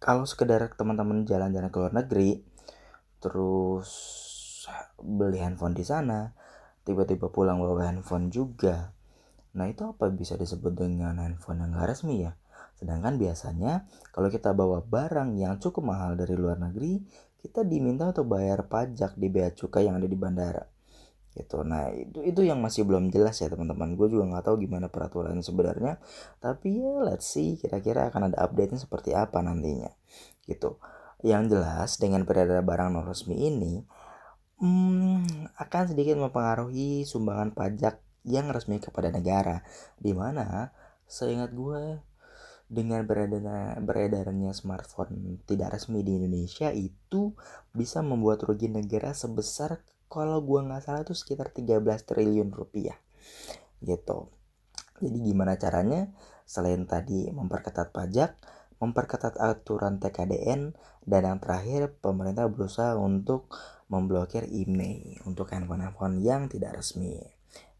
kalau 0.00 0.24
sekedar 0.24 0.64
teman-teman 0.74 1.28
jalan-jalan 1.28 1.68
ke 1.68 1.78
luar 1.78 1.92
negeri 1.92 2.40
terus 3.20 3.88
beli 4.96 5.44
handphone 5.44 5.76
di 5.76 5.84
sana, 5.84 6.32
tiba-tiba 6.88 7.28
pulang 7.28 7.60
bawa 7.60 7.92
handphone 7.92 8.32
juga. 8.32 8.96
Nah, 9.52 9.68
itu 9.68 9.84
apa 9.84 10.08
bisa 10.08 10.40
disebut 10.40 10.72
dengan 10.72 11.20
handphone 11.20 11.60
yang 11.60 11.76
gak 11.76 11.92
resmi 11.92 12.24
ya? 12.24 12.39
Sedangkan 12.80 13.20
biasanya 13.20 13.84
kalau 14.10 14.32
kita 14.32 14.56
bawa 14.56 14.80
barang 14.80 15.36
yang 15.36 15.60
cukup 15.60 15.84
mahal 15.84 16.16
dari 16.16 16.32
luar 16.32 16.56
negeri, 16.56 17.04
kita 17.44 17.60
diminta 17.60 18.08
untuk 18.08 18.32
bayar 18.32 18.64
pajak 18.64 19.20
di 19.20 19.28
bea 19.28 19.52
cukai 19.52 19.84
yang 19.84 20.00
ada 20.00 20.08
di 20.08 20.16
bandara. 20.16 20.64
Gitu. 21.30 21.62
Nah, 21.62 21.94
itu 21.94 22.24
itu 22.26 22.40
yang 22.42 22.58
masih 22.58 22.82
belum 22.82 23.12
jelas 23.14 23.38
ya, 23.38 23.46
teman-teman. 23.52 23.94
Gue 23.94 24.10
juga 24.10 24.26
nggak 24.26 24.50
tahu 24.50 24.66
gimana 24.66 24.88
peraturan 24.90 25.38
sebenarnya. 25.44 26.02
Tapi 26.42 26.80
ya 26.80 27.04
let's 27.06 27.30
see 27.30 27.54
kira-kira 27.60 28.10
akan 28.10 28.32
ada 28.32 28.48
update-nya 28.48 28.80
seperti 28.82 29.14
apa 29.14 29.38
nantinya. 29.44 29.92
Gitu. 30.48 30.80
Yang 31.20 31.56
jelas 31.56 31.90
dengan 32.00 32.24
peredaran 32.24 32.64
barang 32.64 32.88
non 32.96 33.04
resmi 33.04 33.36
ini 33.36 33.84
hmm, 34.58 35.52
akan 35.60 35.82
sedikit 35.92 36.16
mempengaruhi 36.16 37.04
sumbangan 37.04 37.52
pajak 37.52 38.00
yang 38.26 38.50
resmi 38.50 38.82
kepada 38.82 39.12
negara. 39.14 39.62
Di 40.00 40.10
mana 40.10 40.74
seingat 41.06 41.54
gue 41.54 42.09
dengan 42.70 43.02
beredarnya, 43.02 43.74
beredarannya 43.82 44.54
smartphone 44.54 45.42
tidak 45.42 45.74
resmi 45.74 46.06
di 46.06 46.22
Indonesia 46.22 46.70
itu 46.70 47.34
bisa 47.74 47.98
membuat 47.98 48.46
rugi 48.46 48.70
negara 48.70 49.10
sebesar 49.10 49.82
kalau 50.06 50.38
gua 50.38 50.62
nggak 50.62 50.82
salah 50.86 51.02
itu 51.02 51.18
sekitar 51.18 51.50
13 51.50 51.82
triliun 52.06 52.54
rupiah. 52.54 52.94
Gitu. 53.82 54.30
Jadi 55.02 55.18
gimana 55.18 55.58
caranya? 55.58 56.06
Selain 56.46 56.86
tadi 56.86 57.26
memperketat 57.30 57.90
pajak 57.90 58.38
memperketat 58.80 59.36
aturan 59.36 60.00
TKDN 60.00 60.72
dan 61.04 61.22
yang 61.28 61.38
terakhir 61.38 61.92
pemerintah 62.00 62.48
berusaha 62.48 62.96
untuk 62.96 63.52
memblokir 63.92 64.48
email 64.48 65.20
untuk 65.28 65.52
handphone-handphone 65.52 66.24
yang 66.24 66.48
tidak 66.48 66.80
resmi. 66.80 67.20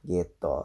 Gitu. 0.04 0.56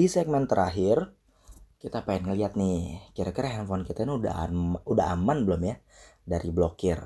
Di 0.00 0.08
segmen 0.08 0.48
terakhir 0.48 1.12
kita 1.76 2.08
pengen 2.08 2.32
ngeliat 2.32 2.56
nih 2.56 3.04
kira-kira 3.12 3.52
handphone 3.52 3.84
kita 3.84 4.08
ini 4.08 4.16
udah 4.16 4.48
udah 4.88 5.06
aman 5.12 5.44
belum 5.44 5.60
ya 5.60 5.76
dari 6.24 6.48
blokir? 6.48 7.04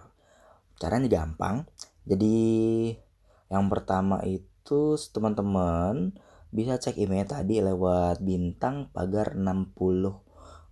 Caranya 0.79 1.11
gampang. 1.11 1.67
Jadi 2.07 2.39
yang 3.51 3.67
pertama 3.67 4.23
itu 4.23 4.95
teman-teman 5.11 6.15
bisa 6.55 6.79
cek 6.79 7.03
email 7.03 7.27
tadi 7.27 7.59
lewat 7.59 8.23
bintang 8.23 8.95
pagar 8.95 9.35
60 9.35 9.43
uh, 9.43 10.15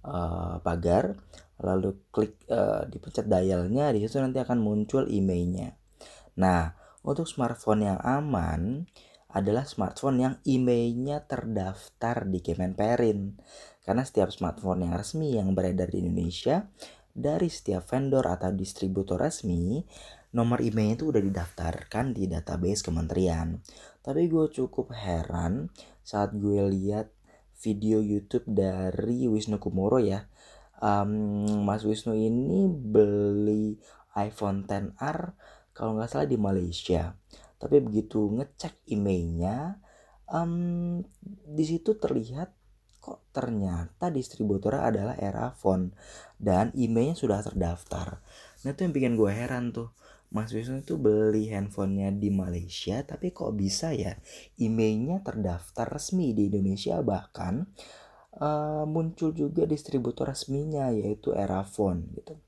eh, 0.06 0.56
pagar 0.62 1.18
lalu 1.58 2.06
klik 2.14 2.38
uh, 2.46 2.87
dipencet 2.87 3.26
dialnya 3.26 3.90
di 3.90 3.98
situ 3.98 4.22
nanti 4.22 4.38
akan 4.38 4.62
muncul 4.62 5.11
emailnya. 5.11 5.74
Nah 6.38 6.70
untuk 7.02 7.26
smartphone 7.26 7.82
yang 7.82 7.98
aman 7.98 8.87
adalah 9.33 9.64
smartphone 9.64 10.18
yang 10.21 10.35
emailnya 10.45 11.25
terdaftar 11.25 12.29
di 12.29 12.45
Kemenperin. 12.45 13.40
Karena 13.83 14.05
setiap 14.05 14.31
smartphone 14.31 14.87
yang 14.87 14.95
resmi 14.95 15.35
yang 15.35 15.57
beredar 15.57 15.88
di 15.88 16.05
Indonesia 16.05 16.68
dari 17.12 17.49
setiap 17.49 17.85
vendor 17.88 18.25
atau 18.29 18.53
distributor 18.53 19.21
resmi, 19.21 19.83
nomor 20.37 20.61
emailnya 20.61 21.01
itu 21.01 21.12
udah 21.12 21.23
didaftarkan 21.25 22.16
di 22.16 22.29
database 22.29 22.85
kementerian. 22.85 23.61
Tapi 24.05 24.29
gue 24.29 24.49
cukup 24.53 24.92
heran 24.92 25.73
saat 26.05 26.37
gue 26.37 26.61
lihat 26.68 27.09
video 27.62 28.03
YouTube 28.03 28.45
dari 28.49 29.29
Wisnu 29.29 29.57
Kumoro 29.57 29.97
ya. 30.03 30.29
Um, 30.83 31.62
Mas 31.62 31.87
Wisnu 31.87 32.12
ini 32.12 32.66
beli 32.66 33.79
iPhone 34.18 34.66
10R 34.66 35.18
kalau 35.73 35.97
nggak 35.97 36.11
salah 36.11 36.29
di 36.29 36.37
Malaysia 36.37 37.21
tapi 37.62 37.79
begitu 37.79 38.27
ngecek 38.35 38.90
emailnya 38.90 39.79
um, 40.27 40.98
di 41.46 41.62
situ 41.62 41.94
terlihat 41.94 42.51
kok 42.98 43.22
ternyata 43.31 44.11
distributornya 44.11 44.83
adalah 44.83 45.14
Erafon 45.18 45.94
dan 46.38 46.75
emailnya 46.75 47.18
sudah 47.18 47.42
terdaftar. 47.42 48.22
Nah 48.62 48.70
itu 48.75 48.81
yang 48.87 48.94
bikin 48.94 49.14
gue 49.14 49.31
heran 49.31 49.70
tuh. 49.70 49.94
Mas 50.33 50.48
Wisnu 50.48 50.81
itu 50.81 50.96
beli 50.96 51.53
handphonenya 51.53 52.09
di 52.16 52.33
Malaysia 52.33 53.05
tapi 53.05 53.37
kok 53.37 53.53
bisa 53.53 53.92
ya 53.92 54.16
emailnya 54.57 55.20
terdaftar 55.20 55.85
resmi 55.85 56.33
di 56.33 56.48
Indonesia? 56.48 56.96
Bahkan 57.05 57.55
uh, 58.40 58.85
muncul 58.88 59.37
juga 59.37 59.68
distributor 59.68 60.33
resminya 60.33 60.88
yaitu 60.88 61.37
Erafon 61.37 62.09
gitu 62.16 62.40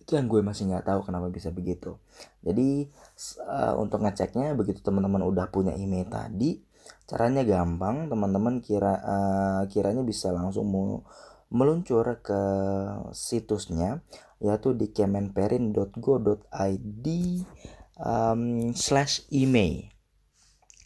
itu 0.00 0.16
yang 0.16 0.26
gue 0.26 0.40
masih 0.40 0.72
nggak 0.72 0.88
tahu 0.88 1.04
kenapa 1.04 1.28
bisa 1.28 1.52
begitu. 1.52 2.00
Jadi 2.40 2.88
uh, 3.44 3.76
untuk 3.76 4.00
ngeceknya 4.00 4.56
begitu 4.56 4.80
teman-teman 4.80 5.20
udah 5.28 5.52
punya 5.52 5.76
email 5.76 6.08
tadi 6.08 6.64
caranya 7.04 7.44
gampang. 7.44 8.08
Teman-teman 8.08 8.64
kira 8.64 8.96
uh, 9.04 9.62
kiranya 9.68 10.02
bisa 10.02 10.32
langsung 10.32 10.72
meluncur 11.52 12.24
ke 12.24 12.42
situsnya 13.12 14.00
yaitu 14.40 14.72
di 14.72 14.88
kemenperin.go.id 14.88 17.06
um, 18.00 18.72
slash 18.72 19.28
email. 19.28 19.84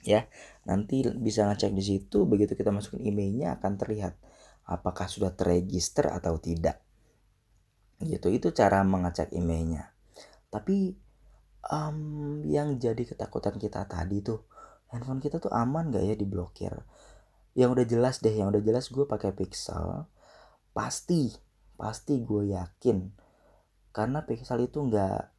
Ya 0.02 0.26
nanti 0.66 1.06
bisa 1.06 1.46
ngecek 1.48 1.70
di 1.70 1.86
situ. 1.86 2.26
Begitu 2.26 2.58
kita 2.58 2.74
masukin 2.74 3.06
emailnya 3.06 3.62
akan 3.62 3.78
terlihat 3.78 4.18
apakah 4.66 5.06
sudah 5.06 5.30
terregister 5.36 6.08
atau 6.10 6.40
tidak 6.40 6.80
gitu 8.06 8.28
itu 8.30 8.52
cara 8.52 8.84
mengecek 8.84 9.32
emailnya 9.34 9.90
tapi 10.52 10.94
um, 11.72 12.40
yang 12.46 12.76
jadi 12.78 13.02
ketakutan 13.02 13.56
kita 13.58 13.88
tadi 13.88 14.22
tuh 14.22 14.46
handphone 14.92 15.18
kita 15.18 15.42
tuh 15.42 15.50
aman 15.50 15.90
gak 15.90 16.04
ya 16.04 16.14
diblokir 16.14 16.74
yang 17.58 17.74
udah 17.74 17.86
jelas 17.86 18.22
deh 18.22 18.34
yang 18.34 18.50
udah 18.52 18.62
jelas 18.62 18.90
gue 18.90 19.06
pakai 19.08 19.34
pixel 19.34 20.06
pasti 20.74 21.34
pasti 21.74 22.22
gue 22.22 22.54
yakin 22.54 23.10
karena 23.94 24.26
pixel 24.26 24.66
itu 24.66 24.82
nggak 24.82 25.34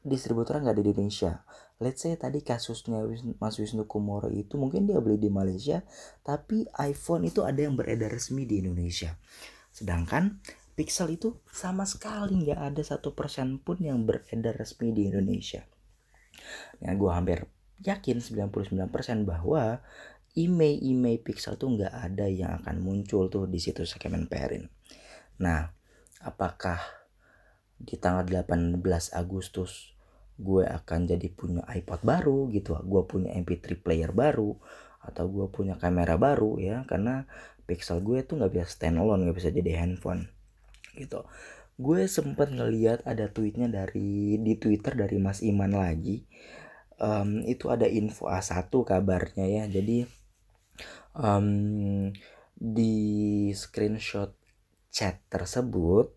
distributor 0.00 0.60
nggak 0.64 0.76
di 0.80 0.82
Indonesia. 0.84 1.44
Let's 1.80 2.04
say 2.04 2.16
tadi 2.16 2.44
kasusnya 2.44 3.04
Mas 3.40 3.56
Wisnu 3.56 3.88
Kumoro 3.88 4.28
itu 4.28 4.56
mungkin 4.60 4.84
dia 4.84 5.00
beli 5.00 5.16
di 5.16 5.32
Malaysia, 5.32 5.84
tapi 6.24 6.68
iPhone 6.76 7.28
itu 7.28 7.44
ada 7.44 7.56
yang 7.60 7.76
beredar 7.76 8.12
resmi 8.12 8.44
di 8.44 8.60
Indonesia. 8.60 9.16
Sedangkan 9.72 10.40
Pixel 10.80 11.20
itu 11.20 11.36
sama 11.52 11.84
sekali 11.84 12.40
nggak 12.40 12.72
ada 12.72 12.80
satu 12.80 13.12
persen 13.12 13.60
pun 13.60 13.76
yang 13.84 14.08
beredar 14.08 14.56
resmi 14.56 14.96
di 14.96 15.12
Indonesia. 15.12 15.60
Nah, 16.80 16.96
gue 16.96 17.10
hampir 17.12 17.44
yakin 17.84 18.24
99% 18.24 18.88
bahwa 19.28 19.84
email-email 20.32 21.20
Pixel 21.20 21.60
tuh 21.60 21.76
nggak 21.76 21.92
ada 21.92 22.32
yang 22.32 22.64
akan 22.64 22.80
muncul 22.80 23.28
tuh 23.28 23.44
di 23.44 23.60
situs 23.60 23.92
Kemenperin. 24.00 24.72
Nah, 25.44 25.68
apakah 26.24 26.80
di 27.76 28.00
tanggal 28.00 28.24
18 28.24 28.80
Agustus 29.12 29.92
gue 30.40 30.64
akan 30.64 31.04
jadi 31.04 31.28
punya 31.28 31.60
iPod 31.76 32.00
baru 32.00 32.48
gitu 32.56 32.80
gue 32.80 33.02
punya 33.04 33.36
MP3 33.36 33.84
player 33.84 34.16
baru 34.16 34.56
atau 35.04 35.28
gue 35.28 35.52
punya 35.52 35.76
kamera 35.76 36.16
baru 36.16 36.56
ya 36.56 36.88
karena 36.88 37.28
Pixel 37.68 38.00
gue 38.00 38.24
tuh 38.24 38.40
nggak 38.40 38.52
bisa 38.56 38.64
standalone 38.64 39.28
nggak 39.28 39.36
bisa 39.36 39.52
jadi 39.52 39.84
handphone 39.84 40.39
gitu. 40.96 41.26
Gue 41.80 42.04
sempat 42.10 42.52
ngeliat 42.52 43.06
ada 43.08 43.32
tweetnya 43.32 43.70
dari 43.70 44.36
di 44.40 44.54
Twitter 44.60 44.92
dari 44.96 45.16
Mas 45.16 45.40
Iman 45.40 45.72
lagi. 45.72 46.24
Um, 47.00 47.40
itu 47.48 47.72
ada 47.72 47.88
info 47.88 48.28
A1 48.28 48.68
kabarnya 48.68 49.46
ya. 49.48 49.64
Jadi 49.64 50.04
um, 51.16 52.12
di 52.60 52.96
screenshot 53.56 54.36
chat 54.92 55.22
tersebut 55.32 56.12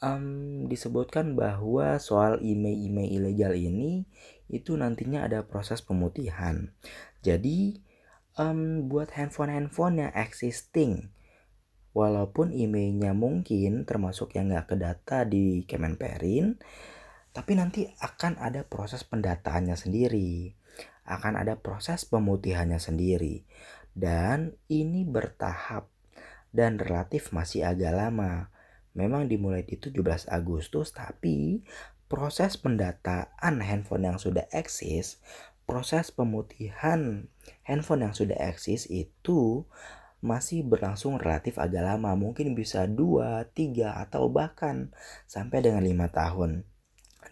um, 0.00 0.64
disebutkan 0.70 1.36
bahwa 1.36 2.00
soal 2.00 2.40
email-email 2.40 3.10
ilegal 3.10 3.52
ini 3.52 4.08
itu 4.48 4.78
nantinya 4.78 5.26
ada 5.26 5.44
proses 5.44 5.82
pemutihan. 5.82 6.70
Jadi 7.20 7.82
um, 8.38 8.86
buat 8.86 9.12
handphone-handphone 9.12 10.06
yang 10.06 10.12
existing, 10.14 11.10
walaupun 11.96 12.52
emailnya 12.52 13.16
mungkin 13.16 13.88
termasuk 13.88 14.36
yang 14.36 14.52
nggak 14.52 14.76
kedata 14.76 15.24
di 15.24 15.64
Kemenperin, 15.64 16.60
tapi 17.32 17.56
nanti 17.56 17.88
akan 17.88 18.36
ada 18.36 18.68
proses 18.68 19.00
pendataannya 19.08 19.72
sendiri, 19.80 20.52
akan 21.08 21.40
ada 21.40 21.56
proses 21.56 22.04
pemutihannya 22.04 22.76
sendiri, 22.76 23.48
dan 23.96 24.60
ini 24.68 25.08
bertahap 25.08 25.88
dan 26.52 26.76
relatif 26.76 27.32
masih 27.32 27.64
agak 27.64 27.96
lama. 27.96 28.52
Memang 28.92 29.28
dimulai 29.32 29.64
di 29.64 29.80
17 29.80 30.28
Agustus 30.28 30.92
tapi 30.92 31.64
proses 32.12 32.60
pendataan 32.60 33.64
handphone 33.64 34.04
yang 34.04 34.20
sudah 34.20 34.44
eksis, 34.52 35.20
proses 35.64 36.12
pemutihan 36.12 37.28
handphone 37.64 38.04
yang 38.04 38.12
sudah 38.16 38.36
eksis 38.36 38.84
itu 38.88 39.64
masih 40.24 40.64
berlangsung 40.64 41.20
relatif 41.20 41.60
agak 41.60 41.84
lama, 41.84 42.16
mungkin 42.16 42.56
bisa 42.56 42.88
2, 42.88 43.52
3 43.52 44.02
atau 44.02 44.28
bahkan 44.32 44.92
sampai 45.28 45.64
dengan 45.64 45.84
5 45.84 46.08
tahun. 46.12 46.50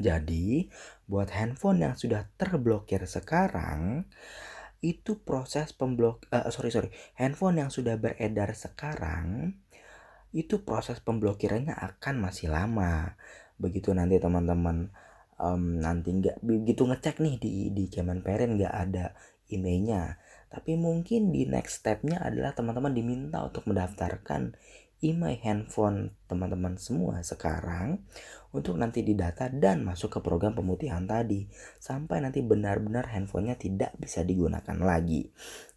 Jadi, 0.02 0.68
buat 1.06 1.30
handphone 1.30 1.86
yang 1.86 1.94
sudah 1.94 2.26
terblokir 2.34 3.06
sekarang, 3.06 4.10
itu 4.84 5.16
proses 5.16 5.72
pemblok 5.72 6.28
uh, 6.28 6.44
sorry 6.52 6.68
sorry 6.68 6.92
handphone 7.16 7.56
yang 7.56 7.72
sudah 7.72 7.96
beredar 7.96 8.52
sekarang 8.52 9.56
itu 10.36 10.60
proses 10.60 11.00
pemblokirannya 11.00 11.72
akan 11.72 12.20
masih 12.20 12.52
lama 12.52 13.16
begitu 13.56 13.96
nanti 13.96 14.20
teman-teman 14.20 14.92
um, 15.40 15.80
nanti 15.80 16.12
nggak 16.12 16.44
begitu 16.44 16.84
ngecek 16.84 17.16
nih 17.24 17.40
di 17.40 17.52
di 17.72 17.84
Kemenperin 17.88 18.60
nggak 18.60 18.74
ada 18.74 19.16
emailnya 19.48 20.20
tapi 20.54 20.78
mungkin 20.78 21.34
di 21.34 21.50
next 21.50 21.82
stepnya 21.82 22.22
adalah 22.22 22.54
teman-teman 22.54 22.94
diminta 22.94 23.42
untuk 23.42 23.66
mendaftarkan 23.66 24.54
email 25.02 25.34
handphone 25.42 26.14
teman-teman 26.30 26.78
semua 26.78 27.18
sekarang 27.26 27.98
untuk 28.54 28.78
nanti 28.78 29.02
didata 29.02 29.50
dan 29.50 29.82
masuk 29.82 30.14
ke 30.14 30.18
program 30.22 30.54
pemutihan 30.54 31.02
tadi 31.02 31.50
sampai 31.82 32.22
nanti 32.22 32.38
benar-benar 32.46 33.10
handphonenya 33.10 33.58
tidak 33.58 33.90
bisa 33.98 34.22
digunakan 34.22 34.78
lagi 34.78 35.26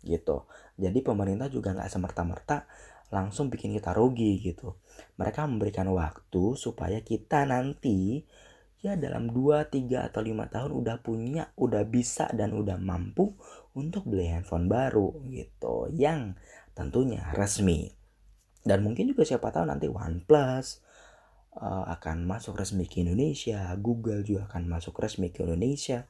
gitu 0.06 0.46
jadi 0.78 1.02
pemerintah 1.02 1.50
juga 1.50 1.74
nggak 1.74 1.90
semerta-merta 1.90 2.70
langsung 3.08 3.48
bikin 3.48 3.72
kita 3.76 3.96
rugi 3.96 4.40
gitu. 4.44 4.76
Mereka 5.16 5.48
memberikan 5.48 5.88
waktu 5.96 6.60
supaya 6.60 7.00
kita 7.00 7.48
nanti 7.48 8.28
ya 8.88 8.96
dalam 8.96 9.28
2, 9.30 9.68
3 9.68 10.08
atau 10.08 10.22
5 10.24 10.48
tahun 10.48 10.72
udah 10.72 10.98
punya, 11.04 11.52
udah 11.60 11.84
bisa 11.84 12.32
dan 12.32 12.56
udah 12.56 12.80
mampu 12.80 13.36
untuk 13.76 14.08
beli 14.08 14.32
handphone 14.32 14.72
baru 14.72 15.12
gitu 15.28 15.92
yang 15.92 16.40
tentunya 16.72 17.28
resmi. 17.36 17.92
Dan 18.64 18.84
mungkin 18.88 19.12
juga 19.12 19.28
siapa 19.28 19.52
tahu 19.52 19.68
nanti 19.68 19.92
OnePlus 19.92 20.84
uh, 21.60 21.86
akan 21.92 22.24
masuk 22.24 22.56
resmi 22.56 22.88
ke 22.88 23.04
Indonesia, 23.04 23.68
Google 23.76 24.24
juga 24.24 24.48
akan 24.48 24.72
masuk 24.72 24.96
resmi 25.04 25.30
ke 25.36 25.44
Indonesia. 25.44 26.08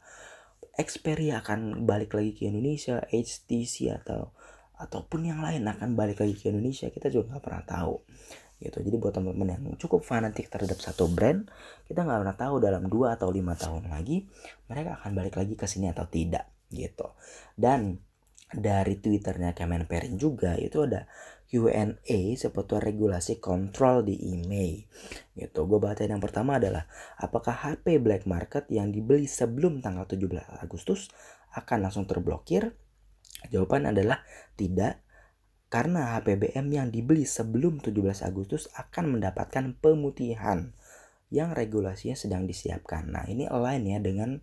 Xperia 0.77 1.41
akan 1.41 1.89
balik 1.89 2.13
lagi 2.13 2.37
ke 2.37 2.45
Indonesia, 2.49 3.01
HTC 3.09 3.89
atau 3.93 4.37
ataupun 4.77 5.25
yang 5.25 5.41
lain 5.41 5.65
akan 5.65 5.97
balik 5.97 6.21
lagi 6.21 6.37
ke 6.37 6.53
Indonesia 6.53 6.85
kita 6.93 7.09
juga 7.09 7.33
nggak 7.33 7.43
pernah 7.43 7.63
tahu 7.65 7.95
gitu. 8.57 8.81
Jadi 8.81 8.95
buat 8.97 9.13
teman-teman 9.13 9.53
yang 9.53 9.63
cukup 9.77 10.01
fanatik 10.01 10.49
terhadap 10.49 10.81
satu 10.81 11.05
brand 11.05 11.45
kita 11.85 12.01
nggak 12.01 12.19
pernah 12.25 12.37
tahu 12.37 12.55
dalam 12.57 12.89
dua 12.89 13.13
atau 13.13 13.29
lima 13.29 13.53
tahun 13.53 13.89
lagi 13.89 14.25
mereka 14.65 14.97
akan 15.01 15.11
balik 15.13 15.37
lagi 15.37 15.53
ke 15.53 15.65
sini 15.69 15.93
atau 15.93 16.09
tidak. 16.09 16.49
Gitu. 16.67 17.07
Dan 17.53 18.01
dari 18.47 18.95
twitternya 19.03 19.51
Kemenperin 19.51 20.15
juga 20.15 20.55
itu 20.55 20.87
ada 20.87 21.03
Q&A 21.47 22.35
seputar 22.35 22.83
regulasi 22.83 23.39
kontrol 23.39 24.03
di 24.03 24.19
email. 24.35 24.83
Gitu. 25.35 25.59
Gue 25.63 25.79
bacain 25.79 26.11
yang 26.11 26.23
pertama 26.23 26.59
adalah 26.59 26.87
apakah 27.19 27.55
HP 27.55 28.03
black 28.03 28.27
market 28.27 28.67
yang 28.67 28.91
dibeli 28.91 29.27
sebelum 29.27 29.79
tanggal 29.79 30.03
17 30.03 30.43
Agustus 30.59 31.07
akan 31.55 31.87
langsung 31.87 32.03
terblokir? 32.03 32.75
Jawaban 33.47 33.87
adalah 33.87 34.23
tidak 34.59 35.06
karena 35.67 36.15
HPBM 36.15 36.67
yang 36.71 36.87
dibeli 36.87 37.27
sebelum 37.27 37.83
17 37.83 38.23
Agustus 38.23 38.71
akan 38.75 39.19
mendapatkan 39.19 39.75
pemutihan 39.79 40.71
yang 41.27 41.51
regulasinya 41.51 42.15
sedang 42.15 42.47
disiapkan. 42.47 43.11
Nah, 43.11 43.27
ini 43.27 43.51
align 43.51 43.83
ya 43.83 43.99
dengan 43.99 44.39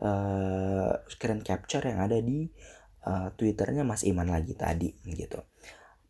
uh, 0.00 0.96
screen 1.12 1.44
capture 1.44 1.84
yang 1.84 2.00
ada 2.00 2.16
di 2.24 2.48
uh, 3.04 3.28
Twitternya 3.36 3.84
Mas 3.84 4.06
Iman 4.08 4.32
lagi 4.32 4.56
tadi 4.56 4.88
gitu. 5.12 5.44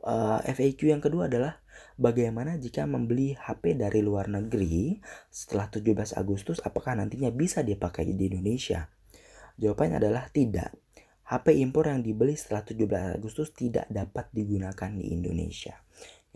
Uh, 0.03 0.43
eh, 0.43 0.55
FAQ 0.55 0.91
yang 0.91 1.03
kedua 1.03 1.31
adalah 1.31 1.63
bagaimana 1.95 2.59
jika 2.59 2.87
membeli 2.87 3.39
HP 3.39 3.79
dari 3.79 4.03
luar 4.03 4.27
negeri 4.27 4.99
setelah 5.31 5.71
17 5.71 6.19
Agustus 6.19 6.59
apakah 6.63 6.99
nantinya 6.99 7.31
bisa 7.31 7.63
dipakai 7.63 8.07
di 8.07 8.15
Indonesia? 8.31 8.91
Jawabannya 9.59 10.03
adalah 10.03 10.27
tidak. 10.31 10.75
HP 11.33 11.65
impor 11.65 11.89
yang 11.89 12.05
dibeli 12.05 12.37
setelah 12.37 12.61
17 12.61 13.17
Agustus 13.17 13.57
tidak 13.57 13.89
dapat 13.89 14.29
digunakan 14.37 14.93
di 14.93 15.17
Indonesia. 15.17 15.81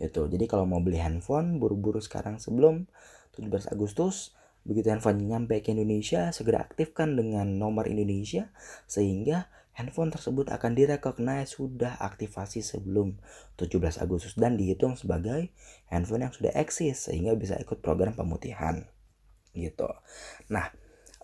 Gitu. 0.00 0.24
Jadi 0.32 0.44
kalau 0.48 0.64
mau 0.64 0.80
beli 0.80 0.96
handphone 0.96 1.60
buru-buru 1.60 2.00
sekarang 2.00 2.40
sebelum 2.40 2.88
17 3.36 3.68
Agustus, 3.68 4.32
begitu 4.64 4.88
handphone 4.88 5.20
nyampe 5.28 5.60
ke 5.60 5.76
Indonesia, 5.76 6.32
segera 6.32 6.64
aktifkan 6.64 7.12
dengan 7.12 7.60
nomor 7.60 7.84
Indonesia 7.84 8.48
sehingga 8.88 9.52
handphone 9.76 10.08
tersebut 10.08 10.48
akan 10.48 10.72
direcognize 10.72 11.60
sudah 11.60 12.00
aktivasi 12.00 12.64
sebelum 12.64 13.20
17 13.60 14.00
Agustus 14.00 14.32
dan 14.32 14.56
dihitung 14.56 14.96
sebagai 14.96 15.52
handphone 15.92 16.24
yang 16.24 16.32
sudah 16.32 16.56
eksis 16.56 17.12
sehingga 17.12 17.36
bisa 17.36 17.60
ikut 17.60 17.84
program 17.84 18.16
pemutihan 18.16 18.88
gitu. 19.52 19.88
Nah, 20.48 20.72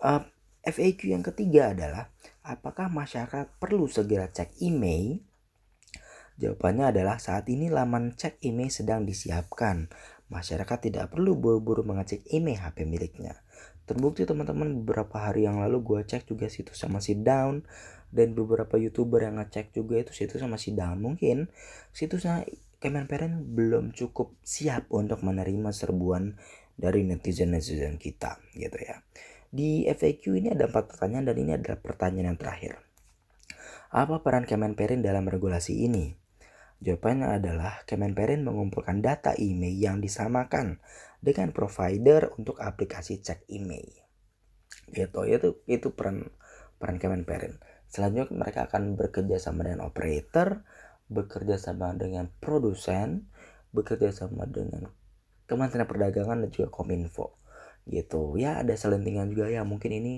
uh, 0.01 0.21
FAQ 0.63 1.11
yang 1.11 1.23
ketiga 1.27 1.75
adalah 1.75 2.07
apakah 2.39 2.87
masyarakat 2.87 3.59
perlu 3.59 3.83
segera 3.91 4.31
cek 4.31 4.63
email? 4.63 5.19
Jawabannya 6.39 6.95
adalah 6.95 7.19
saat 7.19 7.51
ini 7.51 7.67
laman 7.67 8.15
cek 8.15 8.39
email 8.47 8.71
sedang 8.71 9.03
disiapkan. 9.03 9.91
Masyarakat 10.31 10.79
tidak 10.89 11.11
perlu 11.11 11.35
buru-buru 11.35 11.83
mengecek 11.83 12.25
email 12.31 12.57
HP 12.63 12.87
miliknya. 12.87 13.43
Terbukti 13.83 14.23
teman-teman 14.23 14.81
beberapa 14.81 15.19
hari 15.19 15.43
yang 15.43 15.59
lalu 15.59 15.83
gue 15.83 16.01
cek 16.07 16.31
juga 16.31 16.47
situsnya 16.47 16.87
masih 16.87 17.19
down 17.19 17.67
dan 18.15 18.31
beberapa 18.31 18.79
youtuber 18.79 19.27
yang 19.27 19.43
ngecek 19.43 19.75
juga 19.75 19.99
itu 19.99 20.15
situsnya 20.15 20.47
masih 20.47 20.73
down. 20.73 21.03
Mungkin 21.03 21.51
situsnya 21.91 22.47
Kemenperin 22.83 23.55
belum 23.55 23.95
cukup 23.95 24.35
siap 24.43 24.91
untuk 24.91 25.23
menerima 25.23 25.71
serbuan 25.71 26.35
dari 26.75 27.07
netizen-netizen 27.07 27.95
kita 27.95 28.43
gitu 28.59 28.75
ya. 28.75 28.99
Di 29.53 29.85
FAQ 29.85 30.33
ini 30.33 30.49
ada 30.49 30.65
empat 30.65 30.97
pertanyaan 30.97 31.29
dan 31.29 31.37
ini 31.37 31.51
adalah 31.53 31.77
pertanyaan 31.77 32.33
yang 32.33 32.39
terakhir. 32.41 32.81
Apa 33.93 34.25
peran 34.25 34.49
Kemenperin 34.49 35.05
dalam 35.05 35.29
regulasi 35.29 35.85
ini? 35.85 36.17
Jawabannya 36.81 37.37
adalah 37.37 37.85
Kemenperin 37.85 38.41
mengumpulkan 38.41 39.05
data 39.05 39.37
email 39.37 39.77
yang 39.77 40.01
disamakan 40.01 40.81
dengan 41.21 41.53
provider 41.53 42.33
untuk 42.41 42.57
aplikasi 42.57 43.21
cek 43.21 43.45
email. 43.53 44.01
gitu 44.89 45.23
itu 45.23 45.63
itu 45.69 45.93
peran 45.93 46.33
peran 46.81 46.97
Kemenperin 46.99 47.61
selanjutnya 47.87 48.35
mereka 48.35 48.67
akan 48.67 48.99
bekerja 48.99 49.37
sama 49.39 49.63
dengan 49.63 49.85
operator 49.87 50.65
bekerja 51.07 51.55
sama 51.61 51.93
dengan 51.95 52.27
produsen 52.41 53.29
bekerja 53.71 54.11
sama 54.11 54.49
dengan 54.49 54.89
Kementerian 55.45 55.87
Perdagangan 55.87 56.41
dan 56.43 56.49
juga 56.51 56.67
Kominfo 56.73 57.42
gitu. 57.87 58.35
Ya 58.39 58.59
ada 58.59 58.73
selentingan 58.75 59.31
juga 59.31 59.49
ya. 59.51 59.61
Mungkin 59.67 59.91
ini 59.91 60.13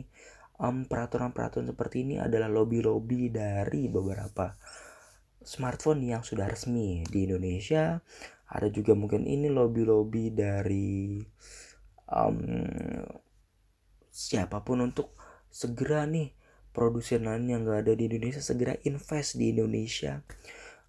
um, 0.59 0.85
peraturan-peraturan 0.85 1.71
seperti 1.71 2.05
ini 2.05 2.15
adalah 2.21 2.49
lobby-lobby 2.51 3.33
dari 3.33 3.87
beberapa 3.91 4.55
smartphone 5.45 6.01
yang 6.05 6.21
sudah 6.25 6.49
resmi 6.49 7.05
di 7.05 7.29
Indonesia. 7.29 8.01
Ada 8.45 8.69
juga 8.69 8.93
mungkin 8.93 9.25
ini 9.25 9.49
lobby-lobby 9.49 10.33
dari 10.33 11.21
um, 12.09 12.39
siapa 14.09 14.63
pun 14.63 14.85
untuk 14.85 15.11
segera 15.49 16.05
nih 16.07 16.31
produsen 16.75 17.23
lain 17.23 17.47
yang 17.47 17.61
gak 17.63 17.87
ada 17.87 17.93
di 17.95 18.11
Indonesia 18.11 18.43
segera 18.43 18.75
invest 18.83 19.39
di 19.39 19.55
Indonesia 19.55 20.19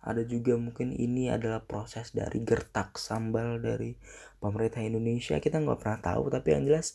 ada 0.06 0.22
juga 0.22 0.54
mungkin 0.54 0.94
ini 0.94 1.26
adalah 1.26 1.66
proses 1.66 2.14
dari 2.14 2.38
gertak 2.46 2.94
sambal 2.94 3.58
dari 3.58 3.98
pemerintah 4.38 4.86
Indonesia. 4.86 5.42
Kita 5.42 5.58
nggak 5.58 5.78
pernah 5.82 5.98
tahu 5.98 6.30
tapi 6.30 6.54
yang 6.54 6.62
jelas 6.62 6.94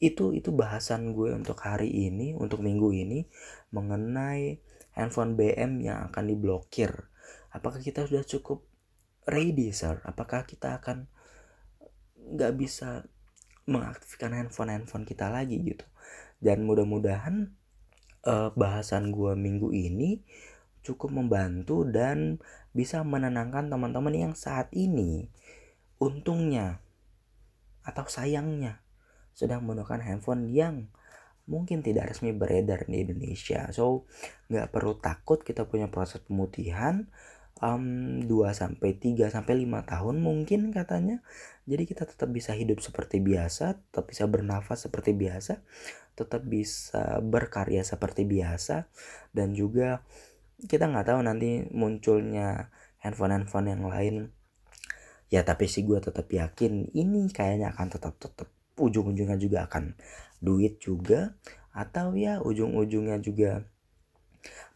itu 0.00 0.32
itu 0.32 0.50
bahasan 0.50 1.12
gue 1.12 1.36
untuk 1.36 1.60
hari 1.60 1.92
ini 1.92 2.32
untuk 2.32 2.64
minggu 2.64 2.90
ini 2.96 3.28
mengenai 3.76 4.58
handphone 4.96 5.36
BM 5.36 5.84
yang 5.84 6.08
akan 6.08 6.24
diblokir. 6.32 7.12
Apakah 7.52 7.84
kita 7.84 8.08
sudah 8.08 8.24
cukup 8.24 8.64
ready 9.28 9.68
sir? 9.76 10.00
Apakah 10.08 10.48
kita 10.48 10.80
akan 10.80 11.04
nggak 12.16 12.52
bisa 12.56 13.04
mengaktifkan 13.68 14.32
handphone 14.32 14.72
handphone 14.72 15.04
kita 15.04 15.28
lagi 15.28 15.60
gitu? 15.60 15.84
Dan 16.40 16.64
mudah-mudahan 16.64 17.52
uh, 18.24 18.50
bahasan 18.56 19.12
gue 19.12 19.36
minggu 19.36 19.70
ini 19.76 20.24
cukup 20.84 21.10
membantu 21.10 21.88
dan 21.88 22.38
bisa 22.76 23.00
menenangkan 23.00 23.72
teman-teman 23.72 24.12
yang 24.12 24.34
saat 24.36 24.68
ini 24.76 25.32
untungnya 25.96 26.84
atau 27.84 28.04
sayangnya 28.04 28.84
sedang 29.32 29.64
menggunakan 29.64 30.04
handphone 30.04 30.52
yang 30.52 30.92
mungkin 31.44 31.84
tidak 31.84 32.12
resmi 32.12 32.32
beredar 32.32 32.88
di 32.88 33.04
Indonesia. 33.04 33.68
So, 33.72 34.08
nggak 34.48 34.72
perlu 34.72 34.96
takut 35.00 35.44
kita 35.44 35.68
punya 35.68 35.92
proses 35.92 36.24
pemutihan 36.24 37.08
um, 37.60 38.24
2 38.24 38.28
sampai 38.56 38.96
3 38.96 39.28
sampai 39.28 39.64
5 39.68 39.90
tahun 39.92 40.16
mungkin 40.24 40.72
katanya. 40.72 41.20
Jadi 41.68 41.84
kita 41.84 42.08
tetap 42.08 42.32
bisa 42.32 42.56
hidup 42.56 42.80
seperti 42.80 43.20
biasa, 43.20 43.76
tetap 43.76 44.08
bisa 44.08 44.24
bernafas 44.24 44.88
seperti 44.88 45.12
biasa, 45.12 45.60
tetap 46.16 46.42
bisa 46.44 47.20
berkarya 47.20 47.84
seperti 47.84 48.24
biasa 48.24 48.88
dan 49.36 49.52
juga 49.52 50.04
kita 50.58 50.86
nggak 50.90 51.10
tahu 51.10 51.20
nanti 51.26 51.66
munculnya 51.74 52.70
handphone-handphone 53.02 53.68
yang 53.74 53.84
lain. 53.84 54.14
Ya 55.28 55.42
tapi 55.42 55.66
sih 55.66 55.82
gue 55.82 55.98
tetap 55.98 56.30
yakin 56.30 56.94
ini 56.94 57.26
kayaknya 57.32 57.74
akan 57.74 57.88
tetap 57.90 58.14
tetap 58.22 58.48
ujung-ujungnya 58.78 59.38
juga 59.38 59.66
akan 59.66 59.94
duit 60.42 60.78
juga 60.82 61.34
atau 61.74 62.14
ya 62.14 62.38
ujung-ujungnya 62.38 63.18
juga 63.18 63.66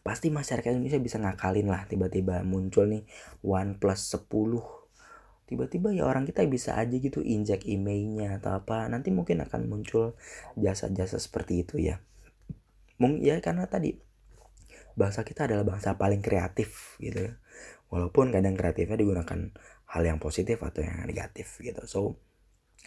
pasti 0.03 0.33
masyarakat 0.33 0.73
Indonesia 0.73 0.99
bisa 0.99 1.17
ngakalin 1.21 1.69
lah 1.69 1.85
tiba-tiba 1.85 2.41
muncul 2.41 2.89
nih 2.89 3.03
OnePlus 3.45 4.17
10 4.17 4.25
tiba-tiba 5.45 5.89
ya 5.93 6.05
orang 6.05 6.29
kita 6.29 6.45
bisa 6.45 6.77
aja 6.77 6.93
gitu 6.93 7.25
injek 7.25 7.65
emailnya 7.65 8.37
atau 8.37 8.57
apa 8.57 8.85
nanti 8.89 9.09
mungkin 9.09 9.41
akan 9.43 9.65
muncul 9.65 10.17
jasa-jasa 10.57 11.17
seperti 11.17 11.65
itu 11.65 11.75
ya 11.81 12.01
mungkin 13.01 13.21
ya 13.23 13.41
karena 13.41 13.65
tadi 13.65 13.97
bangsa 14.95 15.25
kita 15.25 15.45
adalah 15.49 15.65
bangsa 15.65 15.97
paling 15.97 16.21
kreatif 16.23 16.95
gitu 17.01 17.33
walaupun 17.89 18.29
kadang 18.29 18.53
kreatifnya 18.53 18.97
digunakan 18.97 19.53
hal 19.89 20.01
yang 20.05 20.21
positif 20.21 20.61
atau 20.61 20.85
yang 20.85 21.09
negatif 21.09 21.57
gitu 21.61 21.81
so 21.89 22.01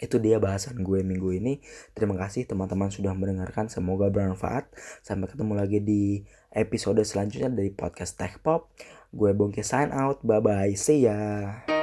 itu 0.02 0.18
dia 0.18 0.42
bahasan 0.42 0.82
gue 0.82 1.04
minggu 1.06 1.30
ini. 1.36 1.62
Terima 1.94 2.18
kasih 2.18 2.48
teman-teman 2.48 2.90
sudah 2.90 3.14
mendengarkan. 3.14 3.70
Semoga 3.70 4.10
bermanfaat. 4.10 4.66
Sampai 5.04 5.30
ketemu 5.30 5.52
lagi 5.54 5.78
di 5.78 6.26
episode 6.50 6.98
selanjutnya 7.06 7.52
dari 7.52 7.70
podcast 7.70 8.18
Tech 8.18 8.42
Pop. 8.42 8.72
Gue 9.14 9.30
Bongke 9.30 9.62
sign 9.62 9.94
out. 9.94 10.24
Bye 10.26 10.42
bye. 10.42 10.74
See 10.74 11.06
ya. 11.06 11.81